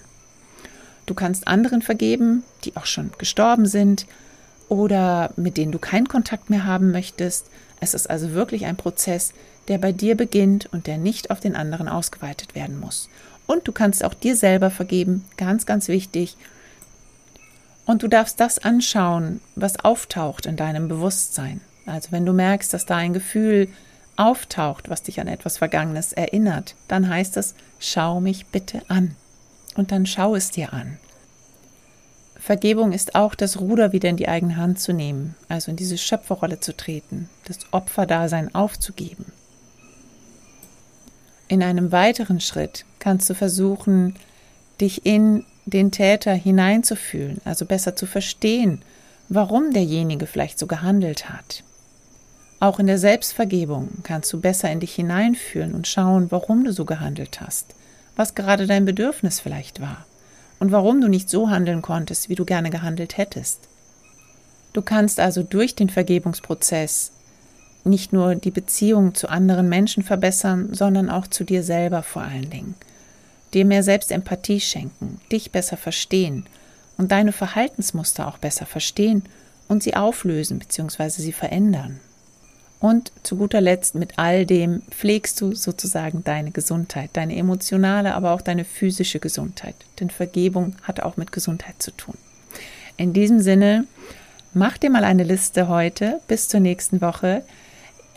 Du 1.07 1.14
kannst 1.14 1.46
anderen 1.46 1.83
vergeben, 1.83 2.42
die 2.64 2.77
auch 2.77 2.87
schon 2.87 3.12
gestorben 3.18 3.66
sind, 3.66 4.07
oder 4.68 5.31
mit 5.37 5.57
denen 5.57 5.72
du 5.72 5.79
keinen 5.79 6.09
Kontakt 6.09 6.51
mehr 6.51 6.64
haben 6.64 6.90
möchtest. 6.90 7.46
Es 7.81 7.94
ist 7.94 8.11
also 8.11 8.33
wirklich 8.33 8.66
ein 8.66 8.77
Prozess, 8.77 9.33
der 9.68 9.79
bei 9.79 9.92
dir 9.92 10.16
beginnt 10.16 10.66
und 10.72 10.87
der 10.87 10.98
nicht 10.98 11.31
auf 11.31 11.40
den 11.40 11.57
anderen 11.57 11.88
ausgeweitet 11.88 12.55
werden 12.55 12.79
muss. 12.79 13.09
Und 13.46 13.66
du 13.66 13.72
kannst 13.72 14.05
auch 14.05 14.14
dir 14.14 14.37
selber 14.37 14.70
vergeben, 14.70 15.24
ganz, 15.37 15.64
ganz 15.64 15.88
wichtig. 15.88 16.37
Und 17.87 18.03
du 18.03 18.09
darfst 18.09 18.40
das 18.40 18.59
anschauen, 18.59 19.40
was 19.57 19.83
auftaucht 19.83 20.44
in 20.44 20.57
deinem 20.57 20.88
Bewusstsein. 20.88 21.62
Also 21.87 22.12
wenn 22.12 22.27
du 22.27 22.35
merkst, 22.35 22.72
dass 22.74 22.85
da 22.85 22.96
ein 22.96 23.14
Gefühl 23.14 23.68
auftaucht, 24.18 24.90
was 24.90 25.02
dich 25.02 25.20
an 25.20 25.28
etwas 25.28 25.59
Vergangenes 25.59 26.12
erinnert, 26.12 26.74
dann 26.88 27.09
heißt 27.09 27.37
es, 27.37 27.54
schau 27.78 28.20
mich 28.20 28.46
bitte 28.46 28.83
an. 28.88 29.14
Und 29.76 29.92
dann 29.92 30.07
schau 30.07 30.35
es 30.35 30.50
dir 30.50 30.72
an. 30.72 30.98
Vergebung 32.37 32.92
ist 32.92 33.14
auch 33.14 33.35
das 33.35 33.61
Ruder 33.61 33.92
wieder 33.92 34.09
in 34.09 34.16
die 34.16 34.28
eigene 34.28 34.57
Hand 34.57 34.81
zu 34.81 34.92
nehmen, 34.92 35.35
also 35.48 35.70
in 35.70 35.76
diese 35.76 35.98
Schöpferrolle 35.98 36.61
zu 36.61 36.76
treten, 36.76 37.28
das 37.44 37.59
Opferdasein 37.72 38.54
aufzugeben. 38.54 39.26
In 41.48 41.62
einem 41.62 41.92
weiteren 41.92 42.40
Schritt 42.40 42.85
kannst 42.98 43.28
du 43.31 43.35
versuchen, 43.35 44.16
dich 44.81 45.04
in 45.07 45.44
den 45.66 45.90
Täter 45.90 46.33
hineinzufühlen, 46.33 47.40
also 47.44 47.66
besser 47.66 47.96
zu 47.96 48.07
verstehen, 48.07 48.83
warum 49.28 49.72
derjenige 49.72 50.26
vielleicht 50.26 50.59
so 50.59 50.66
gehandelt 50.66 51.28
hat. 51.28 51.64
Auch 52.60 52.80
in 52.80 52.88
der 52.88 52.98
Selbstvergebung 52.98 53.88
kannst 54.02 54.32
du 54.32 54.40
besser 54.40 54.70
in 54.70 54.80
dich 54.80 54.94
hineinfühlen 54.94 55.74
und 55.74 55.86
schauen, 55.86 56.30
warum 56.30 56.64
du 56.64 56.72
so 56.72 56.84
gehandelt 56.84 57.40
hast, 57.40 57.74
was 58.16 58.34
gerade 58.34 58.66
dein 58.66 58.84
Bedürfnis 58.84 59.38
vielleicht 59.38 59.80
war 59.80 60.06
und 60.58 60.72
warum 60.72 61.00
du 61.00 61.06
nicht 61.06 61.30
so 61.30 61.50
handeln 61.50 61.82
konntest, 61.82 62.28
wie 62.28 62.34
du 62.34 62.44
gerne 62.44 62.70
gehandelt 62.70 63.16
hättest. 63.16 63.68
Du 64.72 64.82
kannst 64.82 65.20
also 65.20 65.44
durch 65.44 65.76
den 65.76 65.88
Vergebungsprozess 65.88 67.12
nicht 67.84 68.12
nur 68.12 68.34
die 68.34 68.50
Beziehung 68.50 69.14
zu 69.14 69.28
anderen 69.28 69.68
Menschen 69.68 70.02
verbessern, 70.02 70.74
sondern 70.74 71.10
auch 71.10 71.28
zu 71.28 71.44
dir 71.44 71.62
selber 71.62 72.02
vor 72.02 72.22
allen 72.22 72.50
Dingen. 72.50 72.74
Dir 73.54 73.64
mehr 73.64 73.84
Selbstempathie 73.84 74.60
schenken, 74.60 75.20
dich 75.30 75.52
besser 75.52 75.76
verstehen 75.76 76.44
und 76.98 77.12
deine 77.12 77.32
Verhaltensmuster 77.32 78.26
auch 78.26 78.38
besser 78.38 78.66
verstehen 78.66 79.22
und 79.68 79.84
sie 79.84 79.94
auflösen 79.94 80.58
bzw. 80.58 81.08
sie 81.08 81.32
verändern. 81.32 82.00
Und 82.80 83.10
zu 83.24 83.36
guter 83.36 83.60
Letzt 83.60 83.96
mit 83.96 84.18
all 84.18 84.46
dem 84.46 84.82
pflegst 84.90 85.40
du 85.40 85.54
sozusagen 85.54 86.22
deine 86.22 86.52
Gesundheit, 86.52 87.10
deine 87.14 87.36
emotionale, 87.36 88.14
aber 88.14 88.32
auch 88.32 88.40
deine 88.40 88.64
physische 88.64 89.18
Gesundheit. 89.18 89.74
Denn 89.98 90.10
Vergebung 90.10 90.76
hat 90.82 91.00
auch 91.00 91.16
mit 91.16 91.32
Gesundheit 91.32 91.82
zu 91.82 91.90
tun. 91.90 92.14
In 92.96 93.12
diesem 93.12 93.40
Sinne, 93.40 93.86
mach 94.54 94.78
dir 94.78 94.90
mal 94.90 95.04
eine 95.04 95.24
Liste 95.24 95.68
heute 95.68 96.20
bis 96.28 96.48
zur 96.48 96.60
nächsten 96.60 97.00
Woche, 97.00 97.42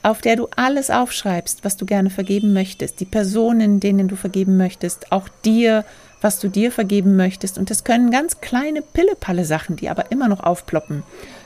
auf 0.04 0.22
der 0.22 0.36
du 0.36 0.48
alles 0.56 0.90
aufschreibst, 0.90 1.64
was 1.64 1.78
du 1.78 1.86
gerne 1.86 2.10
vergeben 2.10 2.54
möchtest, 2.54 3.00
die 3.00 3.06
Personen, 3.06 3.80
denen 3.80 4.08
du 4.08 4.16
vergeben 4.16 4.58
möchtest, 4.58 5.12
auch 5.12 5.28
dir, 5.46 5.86
was 6.22 6.40
du 6.40 6.50
dir 6.50 6.72
vergeben 6.72 7.16
möchtest. 7.16 7.58
Und 7.58 7.70
das 7.70 7.84
können 7.84 8.10
ganz 8.10 8.42
kleine 8.42 8.82
Pillepalle 8.82 9.46
Sachen, 9.46 9.76
die 9.76 9.90
aber 9.90 10.12
immer 10.12 10.28
noch 10.28 10.40
aufploppen, 10.40 11.04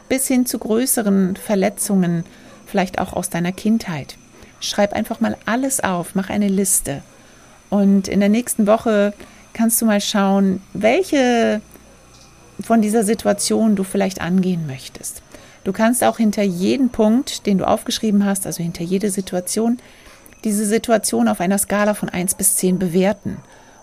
bis 0.08 0.28
hin 0.28 0.46
zu 0.46 0.60
größeren 0.60 1.36
Verletzungen, 1.36 2.24
vielleicht 2.76 3.00
auch 3.00 3.14
aus 3.14 3.30
deiner 3.30 3.54
Kindheit. 3.54 4.18
Schreib 4.60 4.92
einfach 4.92 5.22
mal 5.22 5.38
alles 5.46 5.82
auf, 5.82 6.14
mach 6.14 6.30
eine 6.30 6.50
Liste. 6.50 7.04
Und 7.70 8.10
in 8.10 8.20
der 8.20 8.28
nächsten 8.28 8.68
Woche 8.68 9.14
kannst 9.54 9.82
du 9.82 9.86
mal 9.86 10.02
schauen, 10.02 10.62
welche 10.74 11.62
von 12.62 12.82
dieser 12.82 13.06
Situation 13.06 13.78
du 13.78 13.86
vielleicht 13.86 14.20
angehen 14.20 14.68
möchtest. 14.68 15.22
Du 15.64 15.72
kannst 15.72 16.04
auch 16.04 16.18
hinter 16.18 16.44
jeden 16.44 16.90
Punkt, 16.90 17.46
den 17.46 17.60
du 17.60 17.66
aufgeschrieben 17.66 18.26
hast, 18.26 18.46
also 18.46 18.62
hinter 18.62 18.84
jede 18.84 19.10
Situation, 19.10 19.80
diese 20.44 20.66
Situation 20.66 21.30
auf 21.30 21.40
einer 21.40 21.58
Skala 21.58 21.94
von 21.94 22.10
1 22.10 22.36
bis 22.36 22.58
10 22.58 22.78
bewerten, 22.78 23.38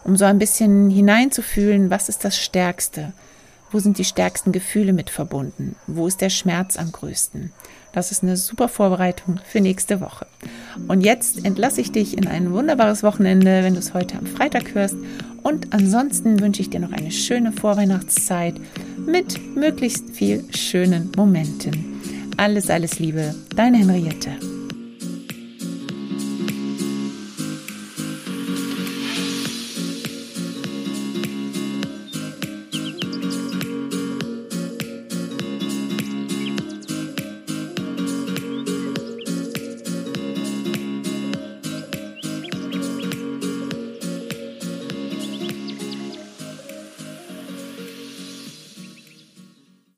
um 0.04 0.18
so 0.18 0.26
ein 0.26 0.38
bisschen 0.38 0.90
hineinzufühlen, 0.90 1.88
was 1.88 2.10
ist 2.10 2.26
das 2.26 2.36
Stärkste, 2.36 3.14
wo 3.72 3.78
sind 3.78 3.98
die 3.98 4.04
stärksten 4.04 4.52
Gefühle 4.52 4.92
mit 4.92 5.10
verbunden, 5.10 5.76
wo 5.86 6.06
ist 6.06 6.20
der 6.20 6.30
Schmerz 6.30 6.76
am 6.76 6.92
größten. 6.92 7.52
Das 7.92 8.10
ist 8.10 8.22
eine 8.22 8.36
super 8.36 8.68
Vorbereitung 8.68 9.38
für 9.44 9.60
nächste 9.60 10.00
Woche. 10.00 10.26
Und 10.88 11.02
jetzt 11.02 11.44
entlasse 11.44 11.80
ich 11.80 11.92
dich 11.92 12.16
in 12.16 12.26
ein 12.26 12.52
wunderbares 12.52 13.02
Wochenende, 13.02 13.62
wenn 13.62 13.74
du 13.74 13.80
es 13.80 13.92
heute 13.92 14.16
am 14.16 14.26
Freitag 14.26 14.74
hörst. 14.74 14.96
Und 15.42 15.74
ansonsten 15.74 16.40
wünsche 16.40 16.62
ich 16.62 16.70
dir 16.70 16.80
noch 16.80 16.92
eine 16.92 17.10
schöne 17.10 17.52
Vorweihnachtszeit 17.52 18.54
mit 19.04 19.56
möglichst 19.56 20.10
viel 20.10 20.44
schönen 20.54 21.12
Momenten. 21.16 22.00
Alles, 22.38 22.70
alles 22.70 22.98
Liebe, 22.98 23.34
deine 23.54 23.78
Henriette. 23.78 24.61